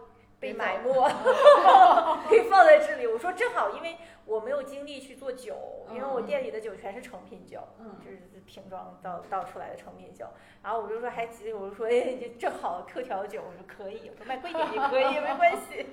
[0.43, 0.91] 被埋没，
[2.27, 3.07] 可以放在这里。
[3.07, 5.55] 我说正好，因为我没有精力去做酒，
[5.89, 10.25] 因为我店里的酒全是成品酒，嗯，就是瓶装倒倒出来的成品酒。
[10.61, 15.85] 然后我就说还急，我就说哎，正好特调酒，我说可以，我说卖贵点也可以，没关系。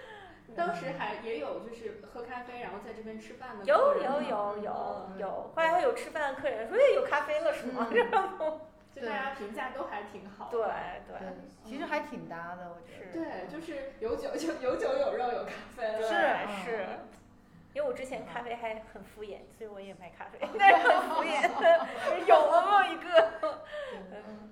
[0.54, 3.64] 当时还也有就是喝咖啡，然后在这边吃饭的。
[3.64, 7.88] 有有有有有，后来还有吃饭的客人说哎，有咖啡了是吗？
[8.12, 8.60] 然后。
[8.94, 10.62] 就大家评价都还挺好，对
[11.08, 11.18] 对，
[11.64, 13.12] 其实还挺搭的，我觉得。
[13.12, 16.86] 对，就是有酒就有酒有肉有咖啡，是是。
[17.74, 21.50] 因为我之前咖啡还很敷衍，所以我也买咖啡， 但是很敷衍，
[22.24, 23.64] 有了梦一个。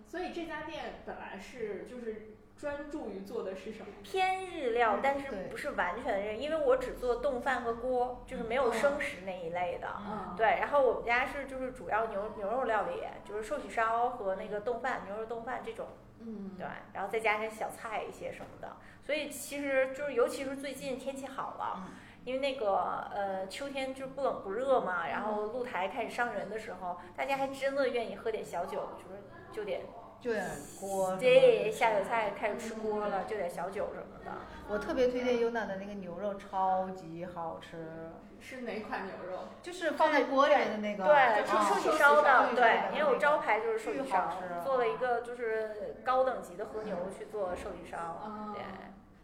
[0.08, 2.36] 所以这家店本来是就是。
[2.62, 3.86] 专注于做的是什么？
[4.04, 9.88] 偏日料，但是不是完全日，因为我只做冻饭和锅，就是没有生食那一类的。
[9.98, 10.46] 嗯，对。
[10.46, 15.88] 然后我们家是就是主要牛牛肉料理，就是寿喜烧和那个冻饭，牛肉冻饭这种。
[16.20, 16.64] 嗯，对。
[16.92, 21.82] 然后再加上小菜一些什么的，所以其实就是尤其是最近天气好了，
[22.24, 29.80] 因为那个呃秋天就不冷不热嘛，然后露台开始上人的时候，大家还真的愿意喝点小酒，就是就点。
[30.22, 30.46] 就点
[30.78, 34.30] 锅，对，下酒菜开始吃锅了，就点小酒什么的。
[34.68, 38.12] 我特别推荐优娜的那个牛肉，超级好吃。
[38.38, 39.40] 是哪款牛肉？
[39.60, 41.04] 就是放在锅里的那个。
[41.04, 44.32] 对，是寿喜烧的，对，因为我招牌就是寿喜烧，
[44.64, 48.22] 做了一个就是高等级的和牛去做寿喜烧。
[48.54, 48.62] 对。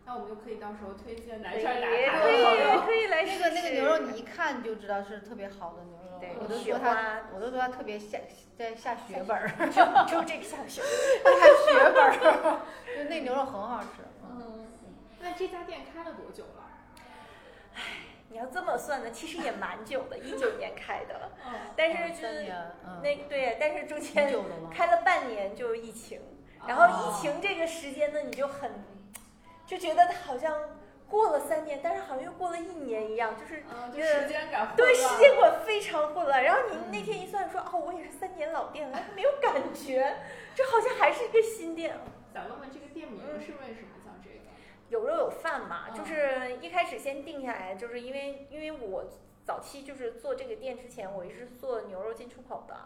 [0.04, 2.24] 那我们就可以到时候推荐来这儿打卡。
[2.24, 2.42] 可以，
[2.86, 6.07] 可以来那个那个牛肉，你一看就知道是特别好的牛肉。
[6.40, 8.18] 我都说他，我都说他特别下
[8.56, 10.82] 在下血本儿， 就就这个下血，
[11.22, 12.60] 下血本儿，
[12.96, 14.02] 就那牛肉很好吃。
[14.22, 14.66] 嗯，
[15.20, 16.64] 那这家店开了多久了？
[17.74, 17.82] 唉，
[18.30, 21.30] 你要这么算呢，其实也蛮久的，一九年开的。
[21.46, 22.52] 嗯，但是就是
[23.02, 24.34] 那对，但是中间
[24.74, 26.20] 开了半年就疫情，
[26.66, 28.84] 然后疫情这个时间呢，你就很
[29.66, 30.52] 就觉得好像。
[31.08, 36.44] 过了三年，但是好像又过了一年一样，就是时间感对时间感非常混乱。
[36.44, 40.16] 然后你那天一算，说哦，我也是三年老店了，没有感觉，
[40.54, 41.96] 这好像还是一个新店。
[42.32, 44.44] 想问问这个店名是为什么叫这个？
[44.90, 49.04] 有肉有饭嘛，就是一开始先定下来，就是因为因为我。
[49.48, 52.76] 早期就是做这个店之前，我一直做牛肉进出口的，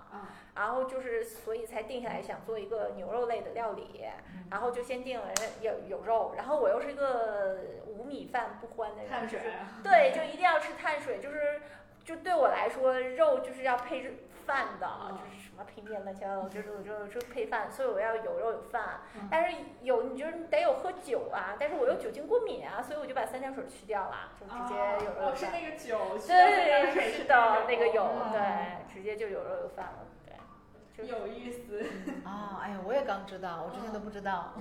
[0.55, 4.05] 然后就是所以才定下来想做一个牛肉类的料理，
[4.49, 5.27] 然后就先定了
[5.61, 7.59] 有有肉，然后我又是一个
[7.93, 9.41] 无米饭不欢的人，碳水，
[9.83, 11.61] 对，就一定要吃碳水，就是
[12.05, 15.43] 就对我来说肉就是要配饭的，就是。
[15.53, 24.75] 什么平面乱七八糟， 就是就就配饭，所以我要有肉有饭，但是有你就是得有喝酒啊，但是我又酒精过敏啊，所以我就把三点水去掉了，就直接
[25.05, 25.37] 有肉有饭。
[25.37, 31.85] 是那个酒，对对是的，那个有，对，直接就有肉有饭了，对，有意思。
[32.25, 32.59] 啊！
[32.65, 34.55] 哎呀，我也刚知道，我之前都不知道，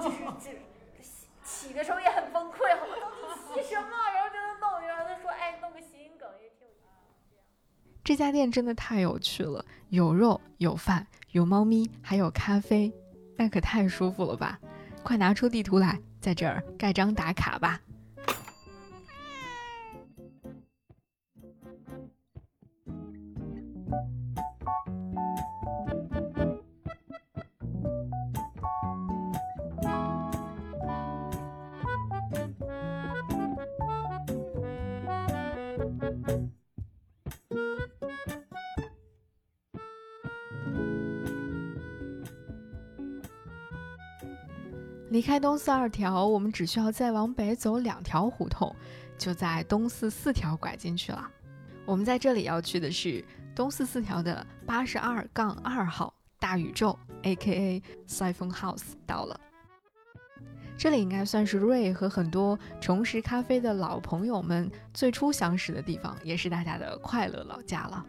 [0.00, 0.56] 就是
[1.48, 3.88] 就起的时候也很崩溃，好到底洗什么？
[4.14, 6.76] 然后就弄，然后他说，哎，弄个谐音梗也挺有意
[7.30, 7.38] 思。
[8.04, 9.64] 这家店真的太有趣了。
[9.88, 12.92] 有肉有饭有猫咪还有咖啡，
[13.36, 14.60] 那可太舒服了吧！
[15.02, 17.80] 快拿出地图来，在这儿盖章打卡吧。
[45.10, 48.74] 离开东四二条，我们只需要再往北走两条胡同，
[49.16, 51.28] 就在东四四条拐进去了。
[51.86, 57.82] 我们在这里要去的是东四四条的八十二杠二号大宇宙，A.K.A.
[58.06, 59.40] Siphon House 到了。
[60.76, 68.04] 这里应该算是瑞和很多重拾咖啡的老朋友们最初相识的地方，也是大家的快乐老家了。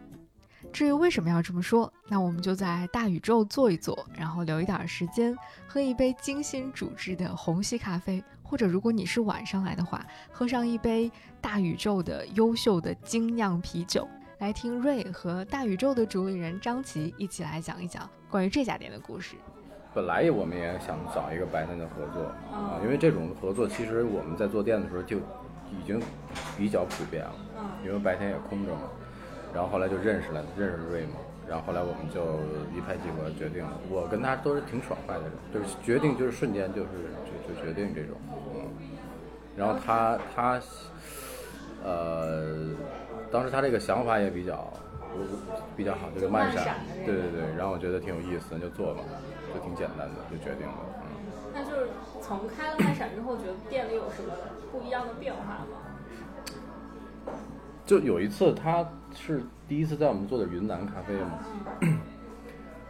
[0.72, 11.10] 至于为什么要这么说，那我们就在大宇宙坐一坐，然后留一点时间，喝一杯精心煮制的虹吸咖啡，或者如果你是晚上来的话，喝上一杯
[11.40, 14.08] 大宇宙的优秀的精酿啤酒，
[14.38, 19.36] 来听瑞和大宇宙的主理人张琪一起来讲一讲关于这家店的故事。
[19.92, 26.00] 本来我们也想找一个白天的合作啊，因为这种合作其实我们在做店的时候就已经
[26.56, 27.34] 比较普遍了，
[27.84, 28.82] 因为白天也空着嘛。
[29.52, 31.16] 然后后来就认识了，认识瑞嘛，
[31.48, 32.38] 然后后来我们就
[32.76, 33.72] 一拍即合，决定了。
[33.90, 36.88] 我跟他都是挺爽快的人，就是决定就是瞬间就是
[37.26, 38.16] 就就决定这种，
[38.54, 38.68] 嗯。
[39.56, 40.60] 然后他他
[41.82, 42.70] 呃，
[43.30, 44.72] 当时他这个想法也比较
[45.76, 47.40] 比较好，就是慢闪，对对对。
[47.58, 49.02] 然后我觉得挺有意思，就做吧，
[49.52, 51.10] 就挺简单的，就决定了，嗯。
[51.52, 51.88] 那就是
[52.22, 54.32] 从开了慢闪之后，觉得店里有什么
[54.70, 55.66] 不一样的变化吗？
[57.90, 61.40] 就有一次，他是第一次在我们做的云南咖啡嘛。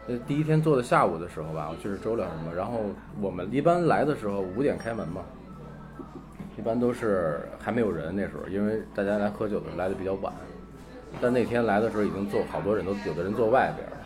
[0.06, 2.82] 呃，第一天做的下午的时候吧，我记得周六什么，然后
[3.18, 5.22] 我们一般来的时候五点开门嘛，
[6.58, 10.30] 一般都是还没有人那时候，因为大家来喝酒的来的比较晚。
[11.18, 13.96] 但那天来的时候已经坐好多人都有的人坐外边了，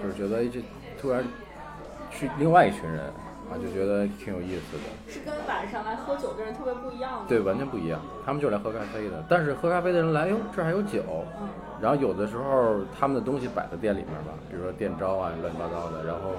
[0.00, 0.62] 就是觉得这
[1.00, 1.24] 突然
[2.12, 3.12] 去另外一群人。
[3.50, 7.24] 啊，就觉得挺有意思的，是跟晚上来喝酒的人特别不一样。
[7.28, 8.00] 对，完全不一样。
[8.24, 11.02] 他们就是来喝咖啡的，但是喝咖啡的人来，哟，这还有酒。
[11.80, 16.04] 然后有的时候他们的东西摆在店里面吧，比如说店招啊，乱七八糟的。
[16.04, 16.32] 然后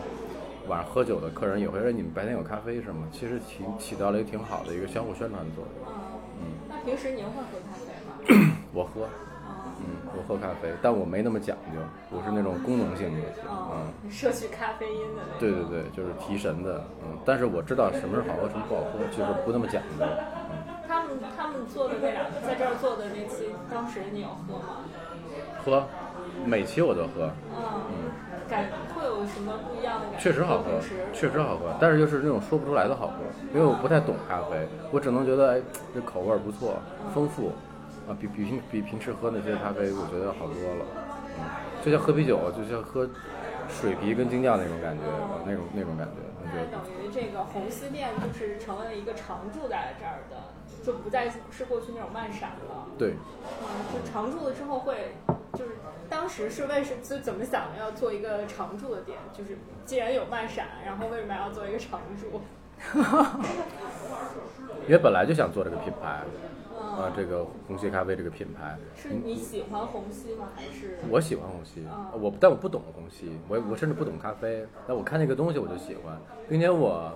[0.67, 5.93] 晚上喝酒的客人也会说：“你们白天有咖啡是吗？”其实起起到了一个挺好的一个相互宣传的作用。
[6.41, 6.53] 嗯。
[6.67, 8.55] 那平时您会喝咖啡吗？
[8.73, 9.07] 我喝。
[10.15, 15.39] 嗯，我喝咖啡，但我没那么讲究，我是那种功能性的，嗯，摄取咖啡因的那种。
[15.39, 20.05] 对对对，就是提神的，嗯，但是我知道什么是好喝，什么不好喝，就是不那么讲究。
[20.05, 24.85] 嗯他们他们做的那两个，在这儿做的那期，当时你有喝吗？
[25.63, 25.83] 喝，
[26.45, 27.29] 每期我都喝。
[27.51, 28.13] 嗯，
[28.47, 30.19] 感会有什么不一样的感觉？
[30.19, 30.79] 确实好喝，
[31.11, 33.13] 确实好喝，但是就是那种说不出来的好喝，
[33.53, 35.61] 因为我不太懂咖啡，我只能觉得哎，
[35.93, 36.75] 这口味不错，
[37.13, 37.51] 丰富。
[38.07, 40.85] 啊，比比平比平时喝那些咖啡，我觉得好多了。
[41.37, 41.43] 嗯，
[41.83, 43.09] 就像喝啤酒，就像喝
[43.67, 45.03] 水啤跟精酿那种感觉，
[45.45, 46.13] 那种那种感觉。
[46.53, 50.37] 那等于这个红丝店就是成为了一个常驻在这儿的，
[50.85, 52.87] 就不再是过去那种慢闪了。
[52.97, 53.15] 对。
[53.63, 55.15] 嗯，就常驻了之后会，
[55.53, 55.71] 就是
[56.07, 59.17] 当时是为什就怎么想的要做一个常驻的店？
[59.33, 62.41] 就是既然有慢闪，然后为什么要做一个常驻？
[64.85, 66.21] 因为本来就想做这个品牌。
[66.95, 70.47] 啊，这个虹吸咖啡这个品牌，是你喜欢虹吸吗？
[70.55, 74.65] 还是我喜欢虹吸，我但我不懂虹吸，我我甚至不懂咖啡。
[74.87, 76.17] 但我看那个东西我就喜欢，
[76.47, 77.11] 并且我，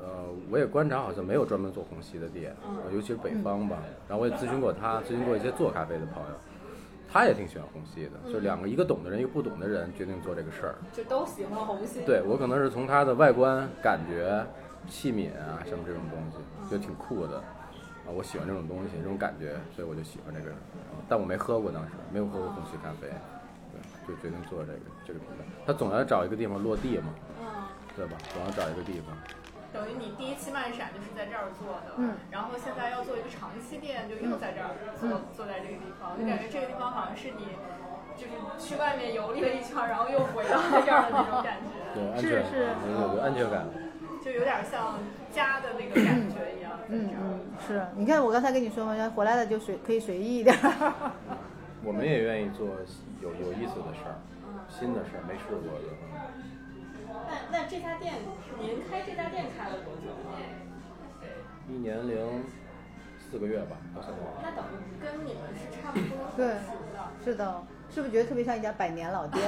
[0.00, 2.54] 呃，我也观察，好像没有专门做虹吸的店，
[2.92, 3.78] 尤其是北方吧。
[4.08, 6.28] 然后我也咨询过他，咨询过一些做咖啡的朋友，
[7.10, 8.32] 他也挺喜欢虹吸的。
[8.32, 12.04] 就两个，一个懂的人，一个不懂的人，决定做这个事儿，就都喜欢虹吸。
[12.06, 14.46] 对我可能是从它的外观感觉、
[14.88, 17.42] 器皿啊什么这种东西，就挺酷的。
[18.06, 20.54] 啊，我喜欢这种东西，这种感觉，所以我就喜欢这个。
[21.08, 23.10] 但我没喝过当时，没有喝过虹吸咖啡，
[23.74, 25.44] 对，就决定做这个这个品牌。
[25.66, 27.10] 他总要找一个地方落地嘛，
[27.42, 27.46] 嗯，
[27.96, 28.16] 对吧？
[28.32, 29.10] 总要找一个地方。
[29.74, 37.44] 等于你第一期漫闪就是在这儿做的，嗯，然后现在要做一个长期店，就又在这儿做，坐在这个地方，就感觉这个地方好像是你，
[38.16, 41.74] 就是去外面游历了一圈，然后又回到这 儿的那种感觉。
[41.92, 42.40] 对，安全，
[42.88, 43.66] 有有安全感。
[44.24, 44.98] 就有点像
[45.36, 46.72] 家的那个感觉一样。
[46.88, 50.56] 嗯嗯，是你看我刚才跟你说嘛，回来了就随可以随意一点。
[51.84, 52.66] 我们也愿意做
[53.20, 54.16] 有有意思的事儿，
[54.68, 55.92] 新的事儿没试过的。
[57.28, 58.14] 那那这家店，
[58.58, 60.40] 您开这家店开了多久了？
[61.68, 62.44] 一年零
[63.18, 64.16] 四个月吧，到现在。
[64.42, 66.16] 那等于跟你们是差不多。
[66.36, 66.56] 对，
[67.24, 69.42] 是的，是不是觉得特别像一家百年老店？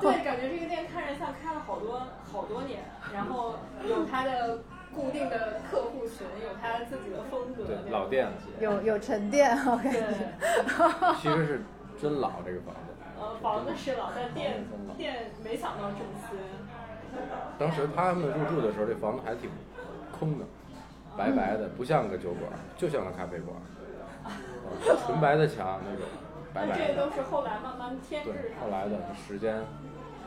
[0.00, 2.02] 对，感觉这个店看着像开了好多
[2.32, 2.82] 好多年，
[3.14, 3.54] 然后
[3.88, 4.62] 有它的。
[4.94, 8.28] 固定的客户群有他自己的风格，对老店，
[8.60, 10.04] 有有沉淀，我感觉。
[11.20, 11.62] 其实是
[12.00, 12.80] 真老这个房子。
[13.18, 14.64] 呃，房子是老，但店
[14.96, 16.38] 店没想到这么新。
[17.58, 19.50] 当时他们入住的时候，这房子还挺
[20.18, 20.44] 空的，
[21.16, 23.56] 白白的，不像个酒馆，就像个咖啡馆。
[25.06, 26.06] 纯白的墙那种，
[26.54, 26.86] 白白的。
[26.86, 28.52] 这都是后来慢慢添置。
[28.60, 29.58] 后来的时间，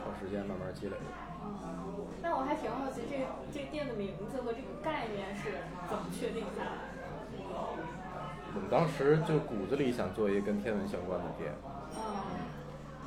[0.04, 0.96] 靠时间慢慢积累。
[2.22, 7.06] 那我还挺好奇，这个这店的名字和这个概念是怎么确定下来的？
[8.56, 11.54] 我们当时就骨子里想做一个跟天文相关的店，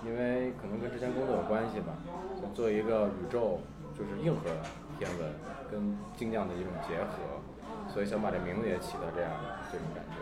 [0.04, 1.96] 因为可能跟之前工作有关系吧，
[2.40, 3.60] 想做一个宇宙，
[3.96, 4.50] 就是硬核
[4.98, 5.32] 天文
[5.70, 7.40] 跟精酿的一种结合，
[7.88, 10.16] 所以想把这名字也起到这样的这种感觉。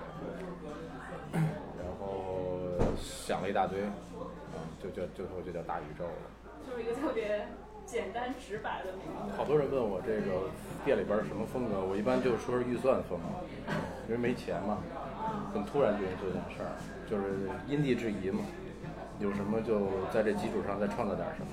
[1.77, 6.31] 然后想了一大堆，嗯，就就最后就叫大宇宙了。
[6.67, 7.47] 就是一个特别。
[7.87, 9.37] 简单直白的名字。
[9.37, 10.51] 好多人问我这个
[10.85, 13.73] 店里边什么风格，我一般就说是预算风格，
[14.09, 14.79] 因为没钱嘛，
[15.55, 16.75] 很突然决定做这件事儿，
[17.09, 18.43] 就是因地制宜嘛，
[19.21, 21.49] 有什么就在这基础上再创造点什么。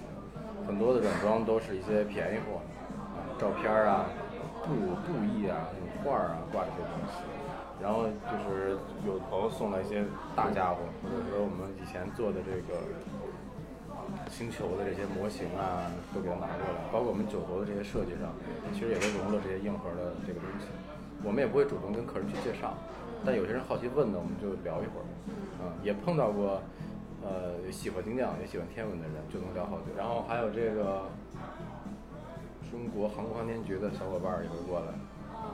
[0.65, 2.59] 很多的软装都是一些便宜货，
[3.37, 4.09] 照片啊、
[4.65, 4.73] 布
[5.05, 7.21] 布艺啊、那种画儿啊挂这些东西。
[7.81, 10.05] 然后就是有朋友送了一些
[10.37, 12.79] 大家伙，或者说我们以前做的这个
[14.33, 16.81] 星球的这些模型啊，都给他拿过来。
[16.91, 18.33] 包括我们九头的这些设计上，
[18.73, 20.65] 其实也都融入了这些硬核的这个东西。
[21.21, 22.73] 我们也不会主动跟客人去介绍，
[23.23, 25.05] 但有些人好奇问呢，我们就聊一会儿。
[25.61, 26.59] 嗯，也碰到过，
[27.21, 29.93] 呃，喜欢精酿也喜欢天文的人，就能聊好久。
[29.95, 31.07] 然后还有这个
[32.69, 34.87] 中国航空航天局的小伙伴也会过来，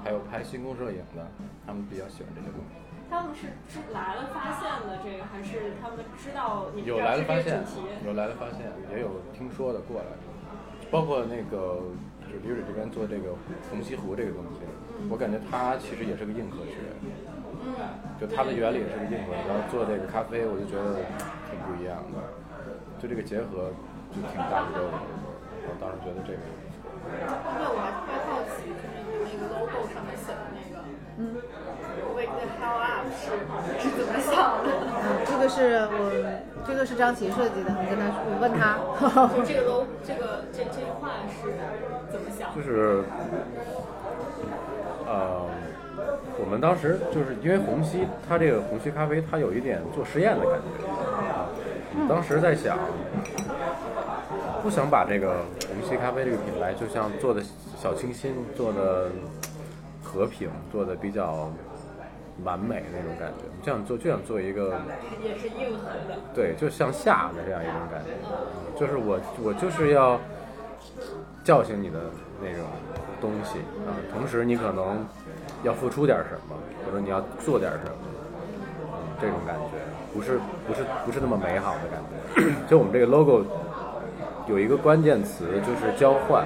[0.04, 1.28] 还有拍星空摄影的，
[1.68, 2.80] 他们比较喜欢这些东西。
[3.10, 10.08] 他们是知来了发现的这个，还是他们知道你有来了发现主题？，有来了发现，也有听说的过来，
[10.92, 11.82] 包括那个
[12.22, 13.34] 就是李蕊这边做这个
[13.70, 14.62] 红西湖这个东西，
[15.10, 16.78] 我感觉它其实也是个硬科学，
[17.66, 17.74] 嗯，
[18.22, 21.02] 就它的原理也是个硬核，然后做这个咖啡，我就觉得
[21.50, 22.22] 挺不一样的，
[23.02, 23.74] 就这个结合
[24.14, 24.94] 就挺大宇宙的，
[25.66, 26.42] 我当时觉得这个。
[27.10, 30.86] 后面我还特别好奇，就是你那个 logo 上面写的那个，
[31.18, 31.42] 嗯
[33.80, 34.68] 是怎么想的？
[35.26, 35.96] 这个是我，
[36.66, 38.78] 这个是张琪设计的，你跟他说，我问他。
[39.46, 41.50] 这个都这个这这句话是
[42.12, 42.56] 怎么想的？
[42.56, 43.04] 就是，
[45.06, 45.46] 呃，
[46.38, 50.88] 我们当时就是因为虹吸，它这个虹吸咖啡，它有一点做实验的感觉。
[50.88, 51.48] 啊
[52.08, 52.78] 当时在想，
[54.62, 57.42] 不想把这个虹吸咖啡这个品牌，就像做的
[57.78, 59.10] 小清新，做的
[60.04, 61.52] 和平，做的比较
[62.44, 63.46] 完美那种感觉。
[63.62, 64.80] 就想做，就想做一个
[65.22, 66.18] 也是硬核的。
[66.34, 70.20] 对，就向下的这样一种感觉，就是我我就是要
[71.44, 72.00] 叫醒你的
[72.42, 72.66] 那种
[73.20, 75.06] 东西啊，同时你可能
[75.64, 77.98] 要付出点什么，或者你要做点什么，
[78.84, 79.78] 嗯，这种感觉
[80.14, 82.54] 不是不是不是那么美好的感觉。
[82.70, 83.44] 就我们这个 logo
[84.48, 86.46] 有一个关键词就是交换，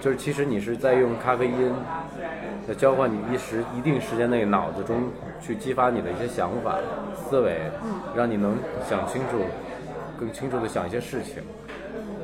[0.00, 1.72] 就是其实你是在用咖啡因。
[2.66, 5.04] 在交换你一时一定时间内脑子中
[5.40, 6.76] 去激发你的一些想法、
[7.14, 7.70] 思维，
[8.16, 8.56] 让你能
[8.88, 9.38] 想清楚、
[10.18, 11.42] 更清楚的想一些事情。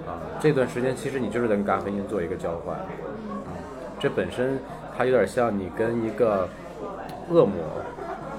[0.04, 2.76] 啊，这段时间其实你就是在跟咖啡因做一个交换。
[2.76, 3.54] 啊，
[4.00, 4.58] 这本身
[4.98, 6.48] 它有点像你跟一个
[7.30, 7.54] 恶魔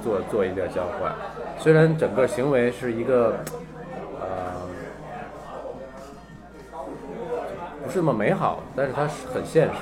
[0.03, 1.13] 做做一个交换，
[1.57, 3.37] 虽然整个行为是一个
[4.19, 4.27] 呃
[7.85, 9.73] 不是那么美好，但是它是很现实。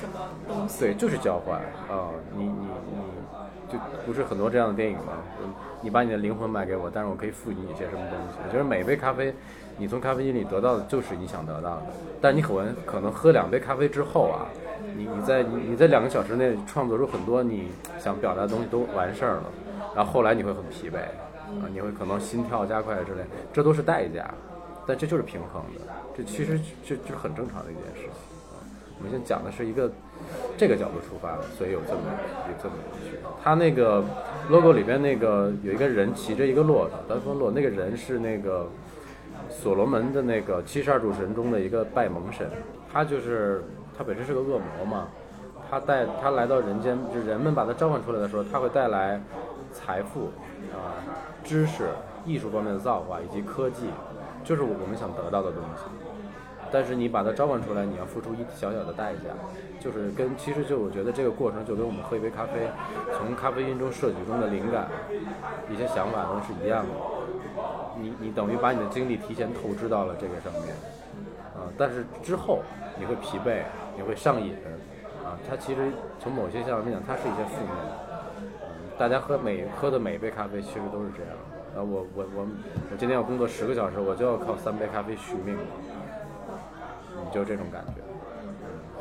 [0.00, 0.12] 什么
[0.48, 0.80] 东西。
[0.80, 5.12] 对，就是交换啊、你你你，就不是很多这样的电影吗？
[5.42, 8.36] 嗯你把你的灵魂卖给我，但是我可以赋予你一些什么东西？
[8.46, 9.34] 我觉得每杯咖啡，
[9.78, 11.86] 你从咖啡机里得到的就是你想得到的，
[12.20, 14.44] 但你可能可能喝两杯咖啡之后啊，
[14.94, 19.44] 你你在你你在两个小时内创作出很多你想表达的东西都完事儿了，
[19.96, 20.98] 然后后来你会很疲惫
[21.62, 24.28] 啊，你会可能心跳加快之类，这都是代价，
[24.86, 25.80] 但这就是平衡的，
[26.14, 28.10] 这其实这就是很正常的一件事情。
[29.00, 29.90] 我们现在讲的是一个
[30.58, 32.00] 这个角度出发的，所以有这么
[32.46, 33.16] 有这么一句。
[33.42, 34.04] 他那个
[34.50, 38.68] logo 里边那个有一个人骑着一个骆驼，单峰骆，那个人是那个
[39.48, 42.46] 所罗门的那个七十二主神中的一个拜蒙神，
[42.92, 43.64] 他就是
[43.96, 45.08] 他本身是个恶魔嘛，
[45.70, 49.18] 他带他来到人间，就人们把他召唤出来的时候，他会带来
[49.72, 50.26] 财富
[50.74, 51.00] 啊、
[51.42, 51.88] 知识、
[52.26, 53.86] 艺术方面的造化以及科技，
[54.44, 55.84] 就是我们想得到的东西。
[56.72, 59.30] 但是你把它召唤出来，你要付出一小小的代价，
[59.80, 62.68] 就是跟其实就我觉得这个过程就跟我们喝一杯咖啡，
[63.16, 64.88] 从咖啡因中摄取中的灵感、
[65.70, 66.90] 一些想法都是一样的。
[68.00, 70.74] 你你等于把你的精力提前透支到了这个上面，
[71.54, 72.60] 啊、但是之后
[72.98, 73.62] 你会疲惫，
[73.96, 74.54] 你会上瘾，
[75.24, 77.92] 啊，它其实从某些角度讲，它是一些负面的。
[78.38, 78.46] 嗯，
[78.96, 81.32] 大家喝每喝的每一杯咖啡其实都是这样。
[81.76, 82.46] 啊，我我我
[82.90, 85.56] 我今天要工作十个小时，我就要靠三杯咖啡续命。
[87.30, 88.02] 你就这种感觉，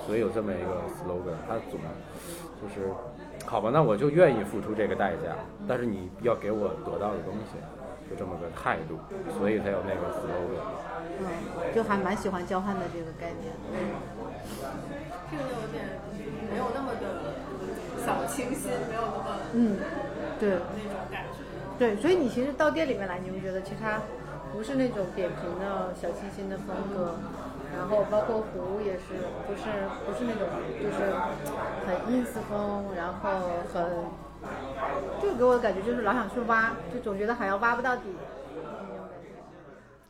[0.06, 1.82] 所以有这么一个 slogan，它总
[2.62, 2.94] 就是，
[3.44, 5.34] 好吧，那我就愿意付出这个代价，
[5.68, 7.58] 但是你要给我得到的东西，
[8.08, 9.00] 就这么个态度，
[9.34, 10.62] 所以才有那个 slogan。
[11.18, 11.26] 嗯，
[11.74, 13.52] 就还蛮喜欢交换的这个概念。
[15.32, 15.98] 这个有点
[16.52, 17.34] 没有那么的
[18.06, 19.76] 小清新，没有那么嗯，
[20.40, 21.42] 对那种感觉。
[21.80, 24.00] 对，所以你其实到店里面来，你会觉得其实它
[24.54, 27.16] 不是那种扁平的小清新的风格，
[27.76, 29.04] 然后包括湖也是，
[29.48, 29.64] 不是
[30.06, 30.48] 不是那种
[30.82, 30.98] 就是
[31.86, 33.30] 很 ins 风，然后
[33.74, 33.86] 很，
[35.22, 38.04] 就给我的感觉就是老想去挖，就总觉得好像挖不到底。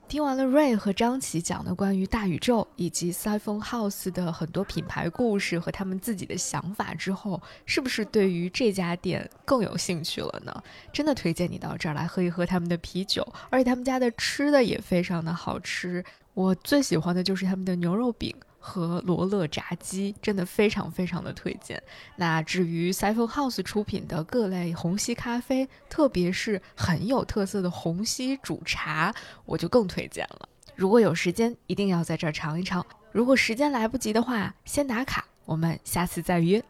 [0.07, 10.63] 听完了 Ray 和张琪讲的关于大宇宙以及 Siphon House 的很多品牌故事和他们自己的想法之后，是不是对于这家店更有兴趣了呢？
[10.91, 16.03] 真的推荐你到这儿来喝一喝他们的啤酒，而且他们家的吃的也非常的好吃。
[16.39, 18.33] 我最喜欢的就是他们的牛肉饼。
[18.61, 21.81] 和罗勒炸鸡真的非常非常的推荐。
[22.17, 29.15] 那至于 Siphon House 出品的各类虹吸咖啡，特别是很有特色的虹吸煮茶，
[29.45, 30.49] 我就更推荐了。
[30.75, 32.85] 如果有时间，一定要在这儿尝一尝。
[33.13, 36.61] 如果时间来不及的话，先打卡，我们下次再约。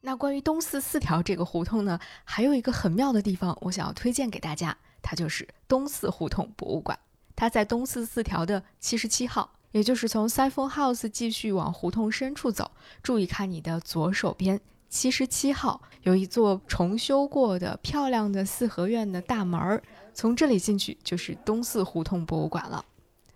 [0.00, 6.98] 那关于东四四条这个胡同呢，还有一个很妙的地方，我想要推荐给大家，它就是东四胡同博物馆。
[7.34, 12.70] 它在东四四条的七十七号，也就是从 Siphon House 继续往胡同深处走。
[13.02, 22.84] 注意看你的左手边，七十七号有一座重修过的漂亮的四合院的大门儿，从这里进去就是东四胡同博物馆了。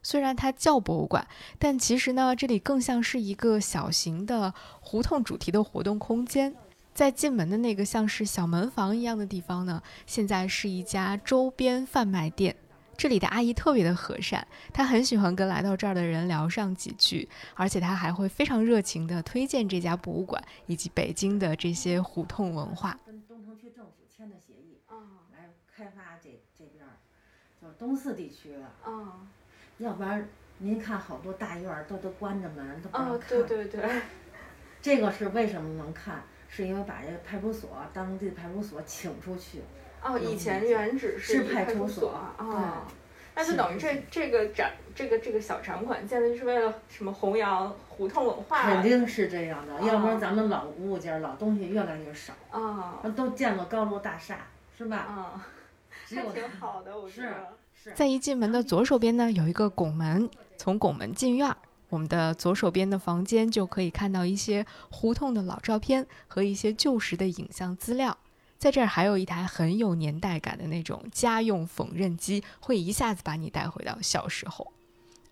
[0.02, 1.26] 虽然它叫博物馆，
[1.58, 6.54] 但其实呢，这里更像是一个小型的胡同主题的活动空间。
[6.94, 12.54] 在进门的那个像是小门房一样的地方呢，现在是一家周边贩卖店。
[12.96, 22.98] 这里的阿姨特别的和善，她很喜欢跟来到这儿的人聊上几句，而且她还会非常热情地推荐这家博物馆以及北京的这些胡同文化。
[23.04, 24.78] 跟东城区政府签的协议，
[25.32, 26.96] 来开发这这边儿，
[27.60, 28.90] 就是东四地区的。
[28.90, 29.26] 啊，
[29.78, 30.28] 要不然
[30.58, 33.28] 您看好多大院儿都都关着门，都不让看。
[33.28, 34.02] 对对对。
[34.80, 36.22] 这个是为什么能看？
[36.48, 39.62] 是因为把这个派出所当地派出所请出去。
[40.06, 42.86] 哦，以前原址是派出所啊，
[43.34, 48.62] 那就等于这这个展这个这个小展馆建立是为了什么弘扬胡同文化？
[48.62, 54.38] 肯定是这样的，要不然咱们老物件、老东西越来越少啊，都建了高楼大厦，
[54.78, 54.96] 是吧？
[54.96, 55.46] 啊，
[56.08, 57.56] 还挺好的，我觉得。
[57.94, 61.56] 在一进门的左手边呢，有一个拱门，从拱门进院儿，
[61.88, 68.16] 我们的左手边的房间就可以看到一些胡同的老照片和一些旧时的影像资料。
[68.58, 74.72] 在这儿还有一台很有年代感的那种家用缝纫机，会一下子把你带回到小时候。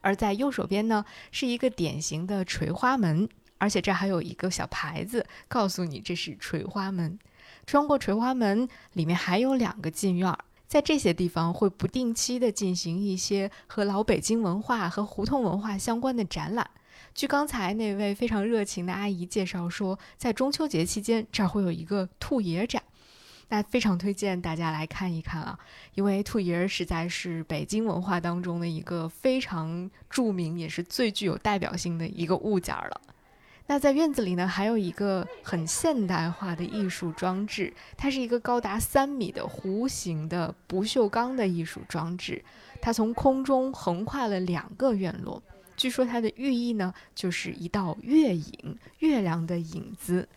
[0.03, 7.19] 而在右手边呢，是一个典型的垂花门，而且这还有一个小牌子告诉你这是垂花门。
[7.67, 16.69] 穿过垂花门，里面还有两个进院儿，在这些地方会不定期的进行一些和老北京文化和胡同文化相关的展览。
[17.15, 22.83] 据刚才那位非常热情的阿姨介绍说，在中秋节期间，这儿会有一个兔爷展。
[23.49, 25.59] 那非常推荐大家来看一看啊，
[25.95, 33.01] 因为兔爷儿实在是北京文化当中的一个非常著名，也是最具有代表性的一个物件了。
[33.67, 42.45] 那在院子里呢，还有一个很现代化的艺术装置，它是一个高达三米的弧形的不锈钢的艺术装置，
[42.83, 45.43] 它从空中横跨了两个院落。
[45.77, 50.29] 据说它的寓意呢，就是一道月影，月亮的影子。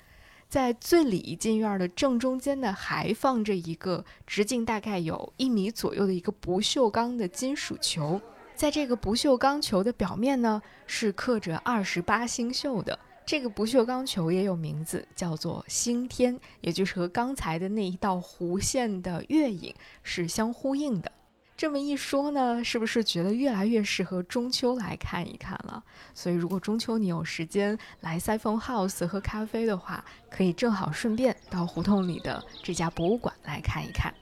[0.50, 8.22] 在最里进院的正中间呢，还放着一个直径大概有一米左右的一个不锈钢的金属球，
[8.56, 12.98] 在这个不锈钢球的表面呢，是刻着二十八星宿的。
[13.26, 21.12] 这个不锈钢球也有名字，叫做星天，也就是和刚才的那一道弧线的月影是相呼应的。
[21.58, 25.84] 这么一说呢，是不是觉得越来越适合中秋来看一看了？
[26.14, 34.14] 所以，如果中秋你有时间来 Siphon House 喝咖啡的话，可以正好顺便到胡同里的这家博物馆来看一看。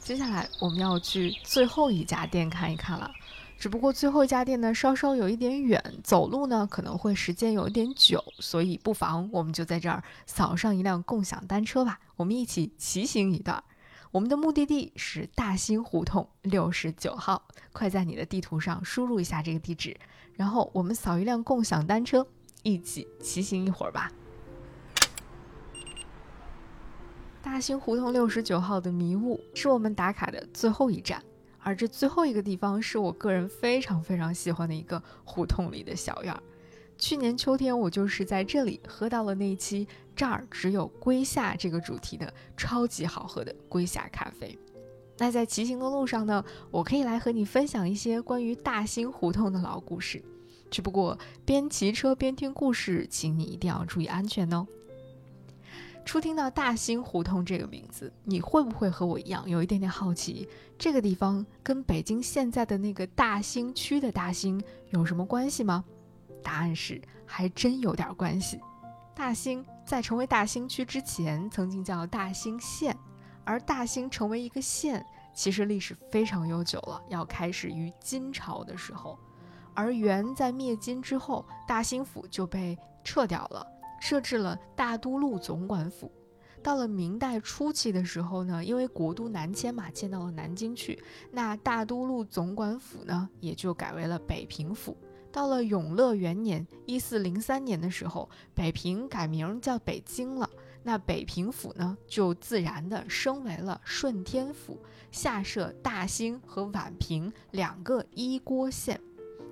[0.00, 3.10] 接下来我们要去最后一家店看一看了。
[3.58, 13.62] 只不过最后一家店呢，稍稍有一点远，走路呢可能会时间有一点久，所以不妨我们就在这儿扫上一辆共享单车吧，我们一起骑行一段。
[14.12, 17.42] 我们的目的地是大兴胡同六十九号，
[17.72, 19.96] 快在你的地图上输入一下这个地址，
[20.34, 22.24] 然后我们扫一辆共享单车，
[22.62, 24.12] 一起骑行一会儿吧。
[27.42, 31.20] 大兴胡同六十九号的迷雾是我们打卡的最后一站。
[31.68, 36.42] 而这最后一个地方是我个人非常非常喜欢的一个胡同里的小院儿。
[36.96, 44.58] 去年秋天，我就是在这里喝到了那一期“这儿只有龟夏”这个主题的超级好喝的龟夏咖啡。
[45.18, 50.24] 那在骑行的路上呢，我可以来和你分享一些关于大兴胡同的老故事。
[50.70, 54.66] 只不过边骑车边听故事，请你一定要注意安全哦。
[56.08, 60.48] 初听到大兴胡同这个名字，你会不会和我一样有一点点好奇？
[60.78, 65.84] 这个地方跟北京现在的那个大兴区的大兴有什么关系吗？
[66.42, 68.58] 答案是还真有点关系。
[69.14, 72.96] 大兴在成为大兴区之前，曾经叫大兴县，
[73.44, 75.04] 而大兴成为一个县，
[75.34, 79.18] 其实历史非常悠久了，要开始于金朝的时候。
[79.74, 83.66] 而元在灭金之后，大兴府就被撤掉了，
[84.00, 86.10] 设置了大都路总管府。
[86.62, 94.96] 到了明代初期的时候呢，因为国都南迁嘛，迁到了南京去，那大都路总管府呢，也就改为了北平府。
[95.30, 100.50] 到了永乐元年（一四零三年）的时候，北平改名叫北京了，
[100.82, 104.78] 那北平府呢，就自然的升为了顺天府，
[105.12, 109.00] 下设大兴和宛平两个一郭县。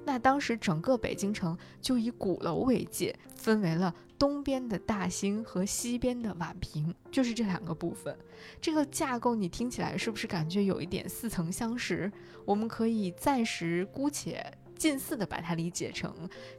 [0.04, 8.16] 那当时整个北京城就以鼓楼为界，分为了东边的大兴和西边的宛平，就是这两个部分。
[8.60, 12.10] 这个架构你听起来是不是感觉有一点似曾相识？
[12.44, 14.44] 我们可以暂时姑且
[14.76, 16.14] 近似的把它理解成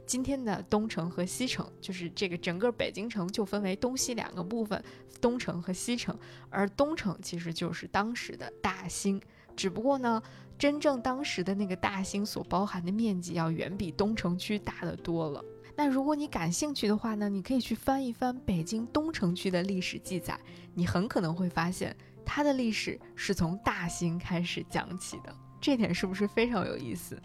[0.06, 4.82] 今天的东城和西城，就是这个整个北京城就分为东西两个部分，
[5.20, 6.16] 东城和西城，
[6.50, 9.20] 而东城其实就是当时的大兴，
[9.56, 10.22] 只不过呢。
[10.58, 15.40] 真正当时的那个大兴所包含的面积要远比东城区大得多了。
[15.78, 20.36] 那如果你感兴趣的话呢，你可以去翻一翻北京东城区的历史记载，
[20.74, 25.32] 你很可能会发现它的历史是从大兴开始讲起的。
[25.60, 27.16] 这点是不是非常有意思？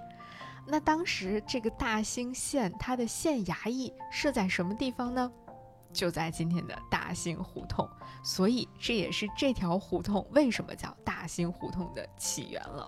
[0.68, 5.32] 那当时这个大兴县它的县衙役设在什么地方呢？
[5.92, 7.90] 就在今天的大兴胡同。
[8.24, 12.88] 所以这也是这条胡同为什么叫大兴胡同的起源了。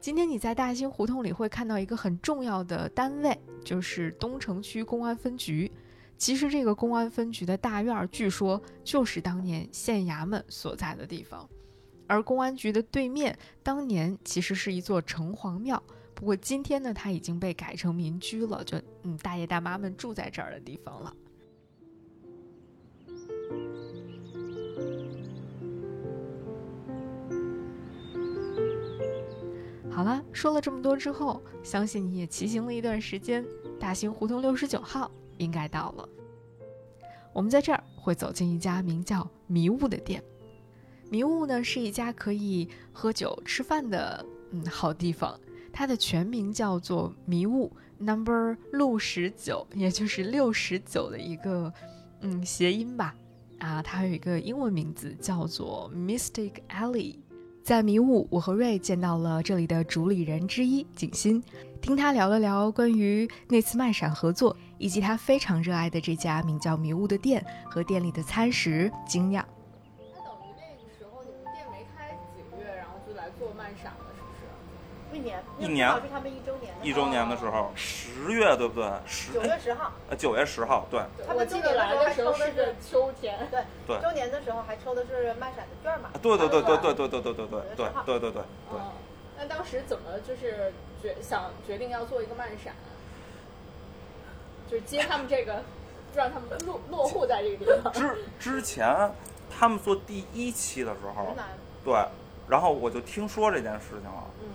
[0.00, 5.70] 今天你在大兴胡同里会看到一个很重要的单位，就是东城区公安分局。
[6.16, 11.46] 其实这个公安分局的大院，据说就是当年县衙门所在的地方。
[12.06, 15.82] 而公安局的对面，当年其实是一座城隍庙，
[16.14, 21.14] 不过今天呢，它已经被改成民居了，就嗯，大爷大妈们住在这儿的地方了。
[29.90, 33.44] 好了，说了这么多之后，相信你也骑行了一段时间，
[33.78, 36.08] 大兴胡同六十九号应该到了。
[37.32, 40.22] 我们在这儿会走进一家名叫“迷雾”的店
[41.10, 45.38] ，“迷雾”呢是一家可以喝酒吃饭的嗯好地方。
[45.72, 51.72] 它的全名叫做“迷雾 Number 六十九”，也就是六十九的一个
[52.20, 53.14] 嗯谐音吧。
[53.58, 57.16] 啊，它有一个英文名字叫做 Mystic Alley。
[57.62, 61.42] 在迷雾，我和瑞见到了这里的主理人之一景欣，
[61.80, 69.46] 听他聊了聊关于那次漫闪合作，以及他非常热爱的这家名叫迷雾的店和店里的餐食精酿。
[75.20, 78.90] 年，一年是他们一周年，一周年的时候，十月对不对？
[79.06, 81.00] 十九月十号，呃，九月十号，对。
[81.26, 84.00] 他们记得来的时候是个秋天，对对。
[84.00, 86.10] 周年的时候还抽的是漫闪的券嘛？
[86.20, 87.46] 对对对对对对对对对对
[87.76, 88.42] 对对对对对。
[89.38, 92.74] 那当时怎么就是决想决定要做一个漫闪？
[94.70, 95.62] 就是接他们这个，
[96.14, 97.92] 让他们落落户在这个地方。
[97.94, 99.10] 之之前
[99.50, 101.34] 他们做第一期的时候，
[101.84, 101.94] 对，
[102.48, 104.24] 然后我就听说这件事情了。
[104.40, 104.46] 嗯。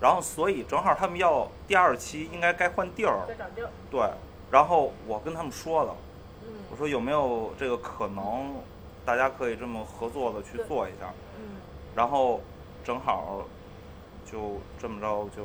[0.00, 3.26] 然后所以正好他们要第二期，应该该换地儿。
[3.90, 4.00] 对，
[4.50, 5.96] 然后我跟他们说了，
[6.44, 8.54] 嗯，我说有没有这个可能，
[9.04, 11.12] 大家可以这么合作的去做一下。
[11.38, 11.56] 嗯。
[11.94, 12.40] 然后
[12.84, 13.42] 正好
[14.30, 15.44] 就这么着就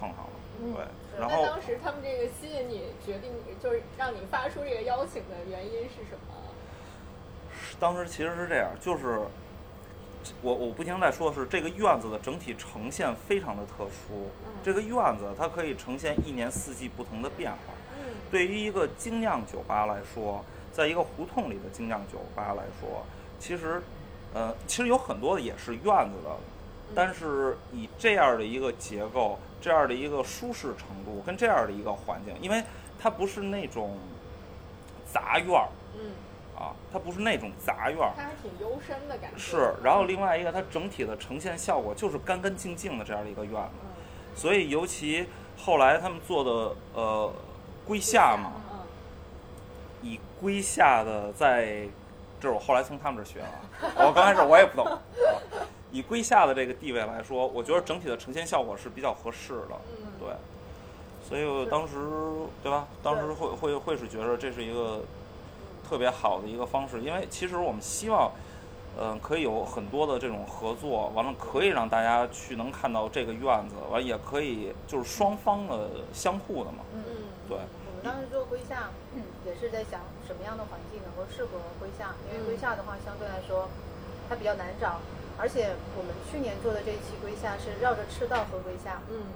[0.00, 0.74] 碰上了。
[0.74, 0.84] 对。
[1.20, 3.30] 然后当时他们这个吸引你决定，
[3.62, 6.34] 就是让你发出这个邀请的原因是什么？
[7.78, 9.20] 当时其实是这样，就是
[10.42, 14.30] 我我不停在说的是这个院子的整体呈现非常的特殊。
[14.62, 17.58] 这个院子它可以呈现一年四季不同的变化。
[18.30, 23.04] 对于一个精酿酒吧来说，在一个胡同里的精酿酒吧来说，
[23.38, 23.82] 其实
[24.32, 26.36] 呃其实有很多的也是院子的，
[26.94, 29.38] 但是以这样的一个结构。
[29.60, 32.62] 这样的一个舒适程度跟这样的一个环境，因为
[33.00, 33.96] 它不是那种
[35.10, 35.68] 杂院儿，
[36.92, 39.38] 它不是那种杂院儿，它还挺幽深的感觉。
[39.38, 45.26] 是，然后另外一个，它整体的呈现效果就是干干净净的这样的一个院子，所以尤其
[45.56, 47.32] 后来他们做的呃
[47.86, 48.52] 归夏嘛，
[50.02, 51.88] 以归夏的在，
[52.40, 54.98] 这是我后来从他们这儿学的，我刚开始我也不懂。
[55.90, 59.76] 以归夏的这个地位来说，我觉得整体的呈现效果是比较合适的，
[60.18, 60.28] 对，
[61.28, 61.94] 所以我当时
[62.64, 62.88] 对吧？
[63.00, 65.02] 当时会会会是觉得这是一个
[65.84, 68.32] 特别好的一个方式，因为其实我们希望，
[68.98, 77.04] 嗯，可以有很多的这种合作，完了可以让大家去能看到这个院子，完也可以就是双方的相互的嘛，嗯，
[77.48, 78.90] 对，我们当时做龟夏，
[79.44, 83.68] 也是在想什么样的环境能够适合龟夏，因为龟夏的话相对来说
[84.28, 85.00] 它比较难找，
[85.36, 89.26] 而且我们去年做的这一期龟夏是绕着赤道和龟夏，嗯，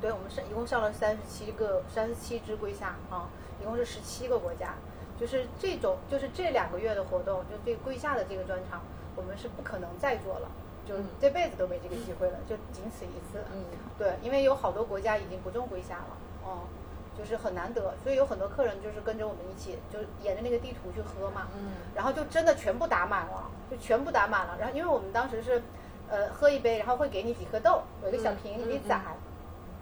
[0.00, 3.28] 对，我们是一共上了三十七个三十七支归夏啊，
[3.60, 4.74] 一共是十七个国家，
[5.18, 8.82] 就是这种就是这两个月的活动，就这归下的这个专场，
[9.14, 10.48] 我们是不可能再做了。
[10.86, 13.42] 就这辈子都没这个机会了，就仅此一次。
[13.52, 13.64] 嗯，
[13.98, 16.60] 对，因为有好多国家已经不种归下了，哦，
[17.18, 21.48] 就是很难得，所以有很多客人就是跟着我们一起，就沿着那个地图去喝嘛。
[21.58, 24.56] 嗯，然后就真的全部打满了，就全部打满了。
[24.60, 25.60] 然后因为我们当时是，
[26.08, 29.02] 呃，喝一杯，然后会给你几颗豆，有一个小瓶，你攒。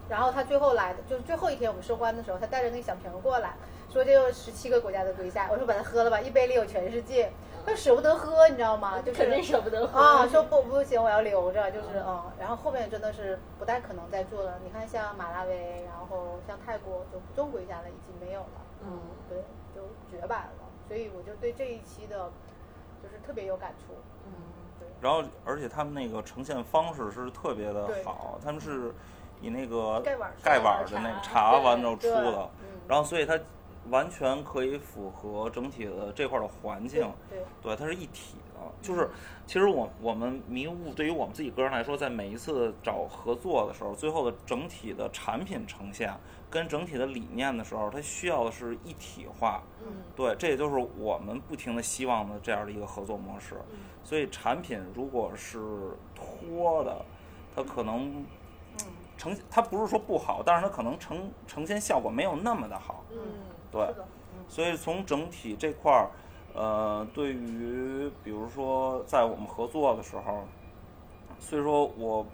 [0.08, 3.54] 然后他最后来的，就是最后一天我们收官的时候，他带着那个小瓶过来，
[3.94, 7.30] 说这有十七个国家的归夏，我说把它喝了吧，一杯里有全世界。
[7.64, 8.98] 他舍不得喝，你知道吗？
[9.06, 10.26] 就是肯定舍不得喝啊！
[10.26, 12.22] 说不不行，我要留着，就是嗯。
[12.38, 14.58] 然后后面真的是不太可能再做了。
[14.64, 18.46] 你看，像马拉维，然后像泰国，就不种归夏了，已经没有了。
[18.82, 19.38] 嗯，对，
[19.72, 20.66] 就绝版了。
[20.88, 22.28] 所以我就对这一期的，
[23.00, 23.94] 就是特别有感触。
[24.26, 24.32] 嗯，
[24.80, 24.88] 对。
[25.00, 28.92] 然后，而且他们那个呈现方式是特别的好，他们是
[29.40, 32.50] 以那个盖碗盖碗的那个茶完之后出的，
[32.88, 33.38] 然后所以它。
[33.90, 37.10] 完全可以符合整体的这块的环境，
[37.62, 38.60] 对，它是一体的。
[38.80, 39.10] 就是，
[39.46, 46.10] 其实我我们迷雾对于我们自己个人来说，在每一次找合作的时候，最后的整体的产品呈现
[46.48, 49.62] 跟整体的理念的时候，它需要的是一体化。
[49.86, 53.56] 嗯，对，这也就是我们不停的希望的这样的一个合作模式。
[54.02, 55.58] 所以产品如果是
[56.14, 57.04] 拖的，
[57.54, 58.24] 它可能
[59.18, 63.04] 呈它不是说不好，但是它可能呈呈现效果没有那么的好。
[63.10, 63.18] 嗯。
[63.74, 63.94] 对，
[64.48, 66.08] 所以从整体这块儿，
[66.54, 70.44] 呃，对于比如说在我们合作的时候，
[71.40, 72.24] 虽说我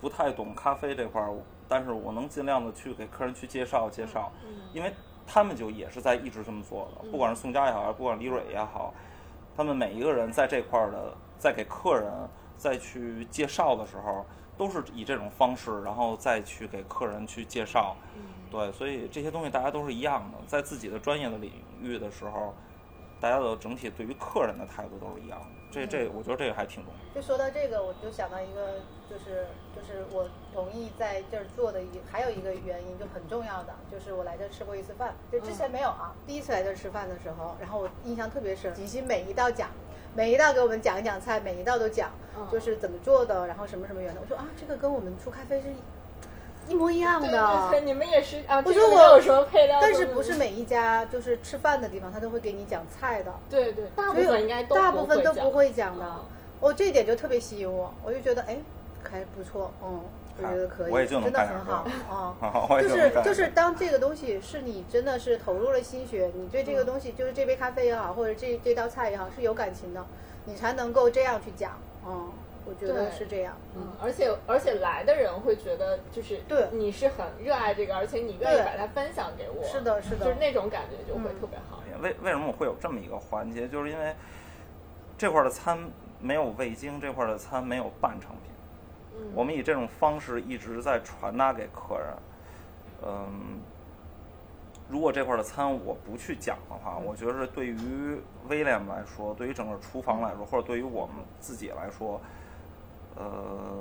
[0.00, 1.30] 不太懂咖啡这块儿，
[1.68, 4.32] 但是我能尽量的去给客人去介绍介绍，
[4.72, 4.92] 因为
[5.26, 8.94] 他们就也是在一直这么做的，不管是宋佳也好，不管李蕊也好，
[9.54, 12.10] 他们每一个人在这块儿的，在给客人
[12.56, 14.24] 再去介绍的时候，
[14.56, 17.94] 都是以这种方式，然后再去给客人去介绍。
[18.50, 22.54] 对，所以这些东西大家都是一样的，在自己的专业的领域的时候，
[23.20, 25.46] 大家的整体对于客人的态度都是一样的。
[25.70, 27.14] 这这，我觉得这个还挺重要。
[27.14, 29.46] 就说到这个，我就想到一个，就是
[29.76, 36.14] 就是我同意在这儿做的一还有一个原因就很重要的，就是我来这儿吃过一次饭，就之前没有啊。
[36.26, 39.68] 第一次来这儿吃饭的时候，然后我印象特别深，吉西每一道讲，
[40.14, 42.10] 每一道给我们讲一讲菜，每一道都讲，
[42.50, 44.22] 就是怎么做的，然后什么什么原料。
[44.22, 45.66] 我说啊，这个跟我们出咖啡是。
[46.68, 48.62] 一模一样的，你们也是啊。
[48.64, 49.78] 我说我有什么配料？
[49.80, 53.32] 但是不是每一家就是吃饭的地方，他都会给你讲菜的。
[53.48, 56.04] 对对，大部分应该大部分都不会讲的。
[56.60, 58.58] 哦，这一点就特别吸引我，我就觉得哎，
[59.02, 60.00] 还不错，嗯，
[60.38, 62.36] 我觉得可以，真的很好啊。
[62.82, 70.04] 就是就是当这个东西是你真的是投入了心血，你对这个东西就是这杯咖啡也好，或者这这道菜也好是有感情的，
[70.44, 72.30] 你才能够这样去讲，嗯。
[72.68, 81.82] 我觉得是这样，嗯，而且而且来的人会觉得就是对你是很热爱这个，而且你愿意把它分享给我，是的，是的，就是那种感觉就会特别好。
[82.02, 83.66] 为为什么我会有这么一个环节？
[83.66, 84.14] 就是因为
[85.16, 85.78] 这块的餐
[86.20, 88.52] 没有味精，这块的餐没有半成品。
[89.16, 92.06] 嗯，我们以这种方式一直在传达给客人。
[93.02, 93.60] 嗯，
[94.90, 102.20] 如果这块的餐我不去讲的话，我觉得对于威廉来说，对于整个厨房来说，或者对于我们自己来说。
[103.18, 103.76] 呃，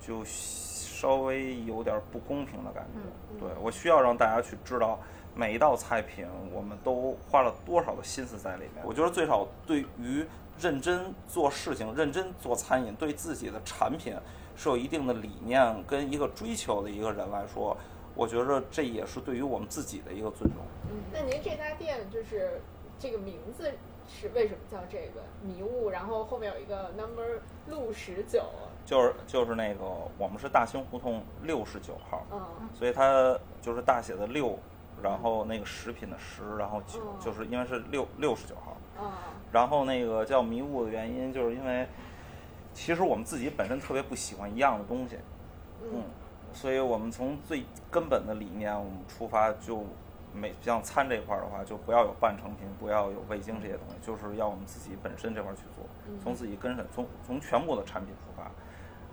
[0.00, 3.38] 就稍微有点不公平的感觉。
[3.40, 4.98] 对我需要让大家去知道
[5.34, 8.84] 每一道菜品，我们都花了多少的心思在里面。
[8.84, 10.24] 我觉得最少对于
[10.58, 14.16] 认真做事情、认真做餐饮、对自己的产品
[14.56, 17.76] 是有一定的理念跟一个追求的一个人来说，
[18.14, 20.58] 我觉得这也是对于我们自己的一个尊重。
[20.90, 22.60] 嗯，那您这家店就是
[22.98, 23.72] 这个名字
[24.08, 25.90] 是为什么叫这个迷雾？
[25.90, 28.42] 然后后面有一个 number 六十九。
[28.84, 29.84] 就是就是那个，
[30.16, 32.40] 我们是大兴胡同六十九号，嗯，
[32.72, 34.58] 所以它就是大写的六，
[35.02, 39.12] 然后那个食品的食，然后九，就是因为是六六十九号，嗯，
[39.52, 41.86] 然后那个叫迷雾的原因，就是因为
[42.72, 45.18] 其实我们自己本身特别不喜欢一样的东西，
[45.82, 46.04] 嗯，
[46.54, 49.84] 所以我们从最根本的理念我们出发，就
[50.38, 55.84] 每像餐这块儿的话，就不要有半成品，不要有味精这些东西，就是要我们自己本身这块去做，
[56.22, 58.50] 从自己根本从从全部的产品出发。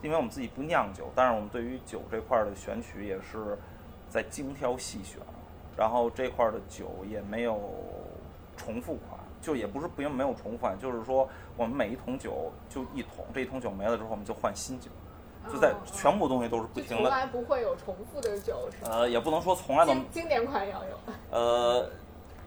[0.02, 3.58] 因为我们自己不酿酒，但是我们对于酒这块的选取也是
[4.08, 5.20] 在精挑细选，
[5.76, 7.74] 然后这块的酒也没有
[8.56, 11.28] 重复款，就也不是不用没有重复款，就是说
[11.58, 14.92] 我们每一桶酒就一桶，这一桶酒没了之后我们就换新酒，
[15.52, 17.04] 就在全部东西都是不停的。
[17.04, 19.94] 从来不会有重复的酒，是呃，也不能说从来都。
[20.12, 20.98] 经典款要有。
[21.32, 21.90] 呃，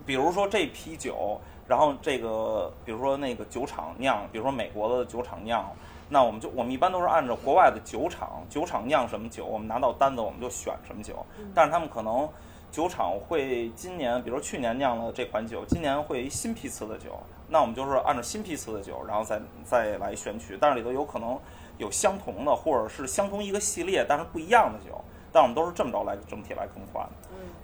[0.04, 5.70] 比如说这批酒，然后这个，比如说那个酒厂酿，比如说美国的酒厂酿，
[6.08, 11.24] 那我们就我们一般都是按照国外的酒厂，酒厂酿什么酒，我们拿到单子我们就选什么酒。
[11.54, 12.28] 但是他们可能
[12.70, 17.18] 酒厂会今年，比如去年酿了这款酒，今年会新批次的酒，
[17.48, 20.56] 那我们就是按照新批次的酒，然后再再来选取。
[20.60, 21.38] 但是里头有可能
[21.78, 25.00] 有相同的，或者是相同一个系列但是不一样的酒，
[25.32, 27.08] 但我们都是这么着来整体来更换。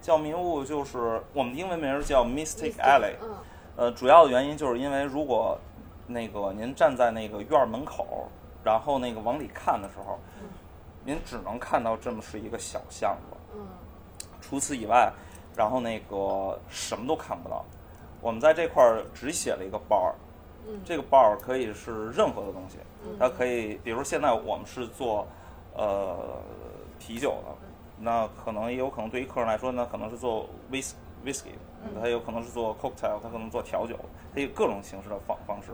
[0.01, 3.15] 叫迷雾就是我们的英文名叫 Mystic Alley，
[3.77, 5.59] 呃，主要的原因就是因为如果
[6.07, 8.29] 那个您站在那个院门口，
[8.63, 10.19] 然后那个往里看的时候，
[11.05, 13.59] 您只能看到这么是一个小巷子，
[14.41, 15.11] 除此以外，
[15.57, 17.65] 然后那个什么都看不到。
[18.21, 20.13] 我们在这块儿只写了一个 bar，
[20.85, 22.79] 这个 bar 可以是任何的东西，
[23.19, 25.27] 它可以，比如现在我们是做
[25.75, 26.41] 呃
[26.99, 27.55] 啤酒的。
[28.01, 30.93] 那可能也有可能对于客人来说，呢可能是做 whis
[31.25, 31.53] whisky，
[32.03, 33.95] 他有可能是做 cocktail，它可能做调酒，
[34.35, 35.71] 它有各种形式的方方式。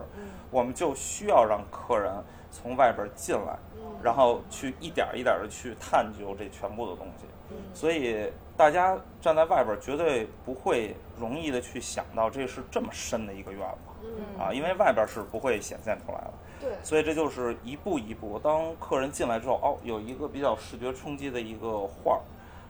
[0.51, 2.13] 我们就需要让客人
[2.51, 3.57] 从外边进来，
[4.03, 7.25] 然后去一点一点的去探究这全部的东西。
[7.73, 13.90] 所以大家站在外边绝对不会容易的去想到这是这么深的一个院子，
[14.39, 16.33] 啊，因为外边是不会显现出来的。
[16.61, 18.39] 对，所以这就是一步一步。
[18.39, 22.21] 当客人进来之后，哦，有一个比较视觉冲击的一个画儿，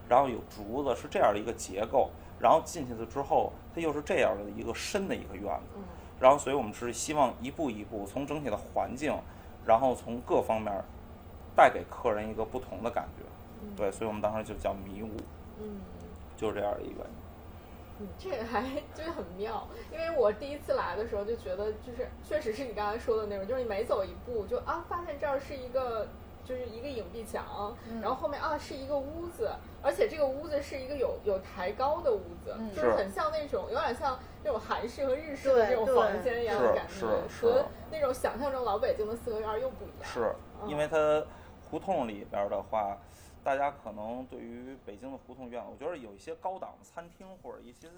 [0.08, 2.10] 然后有竹子，是这样的一个结构。
[2.40, 5.78] 然后进去了之后，它又是这样的一个深的一个院子。
[6.18, 9.14] 然后，所以我们是希望一步一步从整体的环境，
[9.64, 10.72] 然后从各方面
[11.54, 13.24] 带给客人一个不同的感觉。
[13.76, 15.10] 对，所以我们当时就叫迷雾。
[15.60, 15.80] 嗯，
[16.36, 17.06] 就是这样的一个。
[18.18, 18.62] 这个还
[18.94, 26.08] 就是很妙，因为我第一次来的时候就觉得，就是确实是你刚才说的那种，就是你每走一步就啊，发现这儿是一个
[26.44, 29.50] 就是一个影壁墙，然后后面啊是一个屋子，
[29.82, 37.06] 而且这个屋子是一个有有抬高的屋子，就是很像那种有点像那种韩式和日式的这种房间一样的感觉，
[37.46, 40.04] 和那种想象中老北京的四合院又不一样。
[40.04, 40.34] 是
[40.66, 41.24] 因为它
[41.70, 42.96] 胡同里边的话。
[43.44, 47.88] 大家可能对于北京的胡同院，我觉得有一些高档的餐厅或者一些。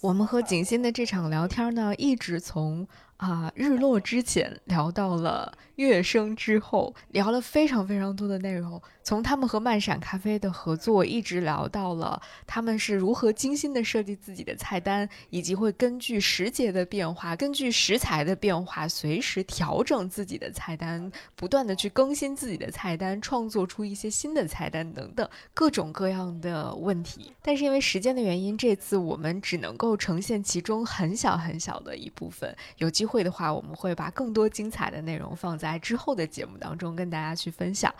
[0.00, 2.86] 我们和景欣的这场聊天呢，一直从
[3.16, 8.80] 啊日落之前聊到了月升之后，聊了非常非常多的内容。
[9.02, 27.32] 从他们和漫闪咖啡的合作，一直聊到了他们是如何精心的设计自己的菜单，以及会根据时节的变化，根据食材的变化，随时调整自己的菜单，不断的去更新自己的菜单，创作出一些新的菜单等等各种各样的问题。
[27.42, 29.96] 但是因为时间的原因，这次我们只能够。
[29.96, 32.54] 呈现其中很小很小的一部分。
[32.76, 37.94] 有机会的话，我们会把更多精彩的内容放在之后的节目当中跟大家去分享。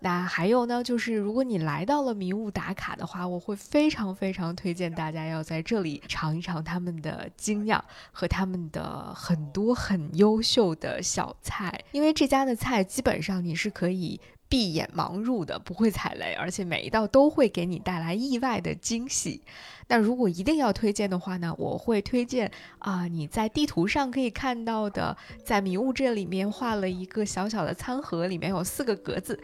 [0.00, 14.20] 那还有呢，就是如果你来到了迷雾打卡的话，我会非常非常推荐大家要在这里尝一尝他们的精酿和他们的很多很优秀的小菜，因为这家的菜基本上你是可以。
[14.48, 19.42] 闭眼盲入的，不会踩雷，而且每一道都会给你带来意外的惊喜。
[19.86, 29.38] 那如果一定要推荐的话呢，我会推荐啊，你在地图上可以看到的，在迷雾这里面画了一个小小的餐盒，里面有四个格子，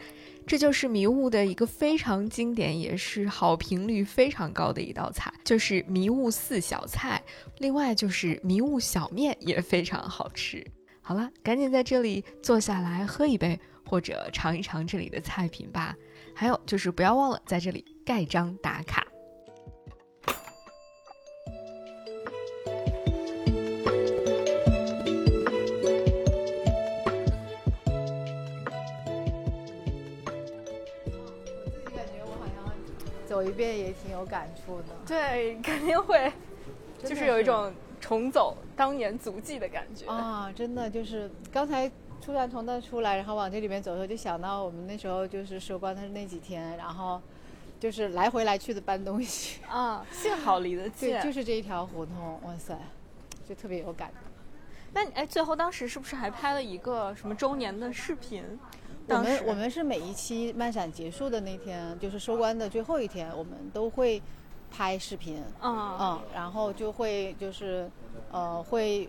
[0.45, 7.21] 这就是迷雾的一个非常经典，也是好评率非常高的一道菜，就是迷雾四小菜。
[7.57, 10.65] 另外就是迷雾小面也非常好吃。
[11.01, 13.59] 好了，赶紧在这里坐下来喝一杯。
[13.87, 15.95] 或者尝一尝这里的菜品吧，
[16.35, 19.05] 还有就是不要忘了在这里盖章打卡。
[20.25, 20.31] 我
[31.83, 32.73] 自己感觉我好像
[33.27, 34.85] 走一遍也挺有感触的。
[35.07, 36.33] 对，肯定会，
[37.03, 37.71] 就是有一种
[38.01, 40.51] 重走当年足迹的感觉啊！
[40.55, 41.91] 真的就是刚才。
[42.25, 47.21] 突然从那出来，然后往这里面走的时候，就想到我们那时候就是收官的那几天，然后
[47.79, 50.03] 就是来回来去的搬东西啊。
[50.11, 52.75] 幸好离得近，对就是这一条胡同，哇塞，
[53.47, 54.11] 就特别有感。
[54.93, 58.43] 那哎，最后当时是不是还拍了一个什么周年的视频？
[59.07, 64.19] 我们我们是每一期漫展结束的那天，就是收官的最后一天，我们都会
[64.71, 65.43] 拍视频。
[65.61, 67.87] 嗯嗯，然后就会就是
[68.31, 69.07] 呃会。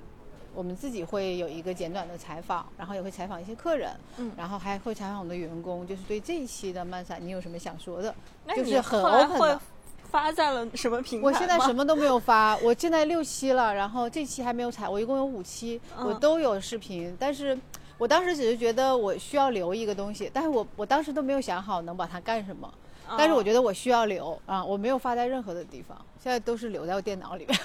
[0.56, 8.14] 我们自己会有一个简短的采访，然后也会采访一些客人，嗯，然后还会采访我们的员工，就是对这一期的漫散，你有什么想说的？
[8.56, 9.60] 就是很 open 的。
[10.08, 11.26] 发在了什么平台？
[11.26, 17.58] 我现在什么都没有发，我现在六期了，然后这期还没有采，我一共有五期，我都有视频，但是
[17.98, 22.72] 我当时只是觉得我需要留一个东西，但是我我当时都没有想好能把它干什么。
[23.16, 27.58] 但是我觉得我需要留啊，我没有发在任何的地方，现在都是留在我电脑里边。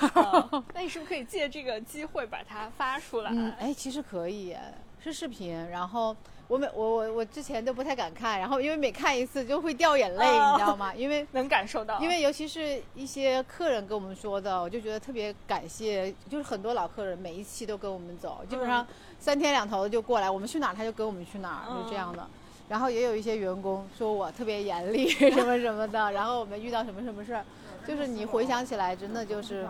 [0.74, 3.32] 那你是不是可以借这个机会把它发出来？
[3.34, 4.56] 嗯，哎，其实可以，
[5.04, 5.56] 是视频。
[5.70, 6.16] 然后
[6.48, 10.94] 我每我我我之前都不太敢看，然后因为每看一次就会掉眼泪，你知道吗？
[10.94, 12.00] 因为能感受到。
[12.00, 18.86] 因为尤其是一些客人跟我们说的，我就觉得特别感谢，就是很多老客人每一期都跟我们走，基本上
[19.20, 22.28] 三天两头的就过来，我们去哪儿他就跟我们去哪儿，就这样的。
[22.72, 27.44] 然后也有一些员工说我特别严厉 什么什么的，然后我们遇到什么什么事儿，
[27.86, 29.68] 就是你回想起来真的就是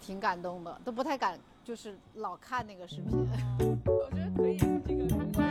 [0.00, 3.28] 挺感动的，都不太敢就是老看那个视频。
[3.84, 5.47] 我觉得可以，这个。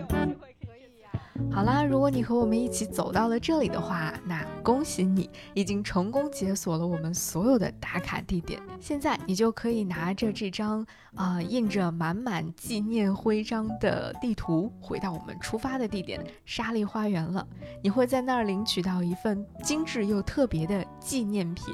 [1.51, 8.61] 好啦，如果你和我们一起走到了这里的话，那恭喜你已经成功解锁了我们所有的打卡地点。
[8.79, 10.85] 现在你就可以拿着这张
[11.15, 17.47] 啊印着满满纪念徽章的地图，回到我们出发的地点沙利花园了。
[17.81, 21.65] 你会在那儿领取到一份精致又特别的纪念品。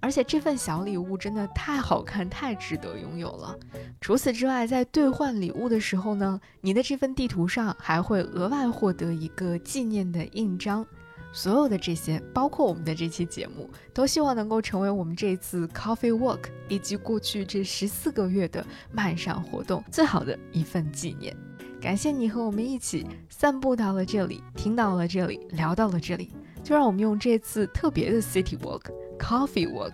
[0.00, 3.56] 而且这份小礼物真的太好看，太值得拥有了。
[4.00, 10.86] 除此之外，在兑换礼物的时候呢，你的这份地图上还会额外获得一个纪念的印章。
[11.32, 21.36] 所有的这些，包括我们的这期节目，都希望能够成为我们这次 Coffee Walk 以及过去这十四个月的漫上活动最好的一份纪念。
[21.78, 26.32] 感谢你和我们一起散步到了这里，听到了这里，聊到了这里。
[26.64, 28.90] 就让我们用这次特别的 City Walk。
[29.18, 29.92] Coffee Walk，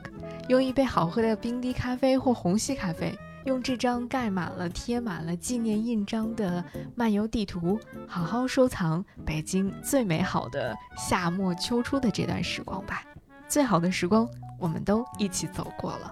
[0.49, 13.03] 用一杯好喝的冰滴咖啡或虹吸咖啡，用这张盖满了、贴满了纪念印章的漫游地图，好好收藏北京最美好的夏末秋初的这段时光吧。
[13.49, 14.29] 最好的时光，
[14.59, 16.11] 我们都一起走过了。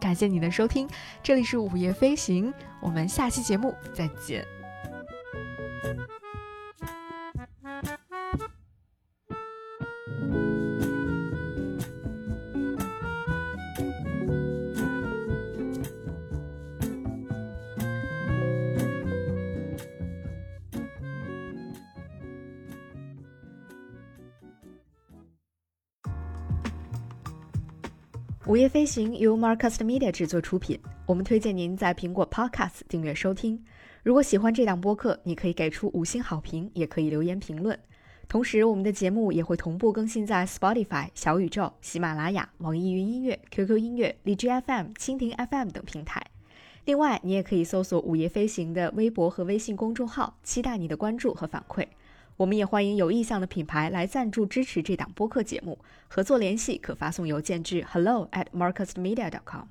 [0.00, 0.88] 感谢你的收听，
[1.22, 4.46] 这里是午夜飞行，我们下期节目再见。
[28.48, 33.62] 午夜飞行由 Marcus Media 制作出品，我们推荐您在苹果 Podcast 订阅收听。
[34.02, 37.78] 如果喜欢这档播客，你可以给出五星好评，也可以留言评论。
[38.26, 46.24] 同时，我们的节目也会同步更新在 Spotify、小宇宙、喜马拉雅、网易云音乐、QQ 音乐、荔枝 FM、蜻蜓 FM 等平台。
[46.86, 51.86] 另外，你也可以搜索“午夜飞行”的微博和微信公众号，期待你的关注和反馈。
[52.38, 59.66] 我们也欢迎有意向的品牌来赞助支持这档播客节目合作联系可发送邮件至 hello at marcusmedia dot com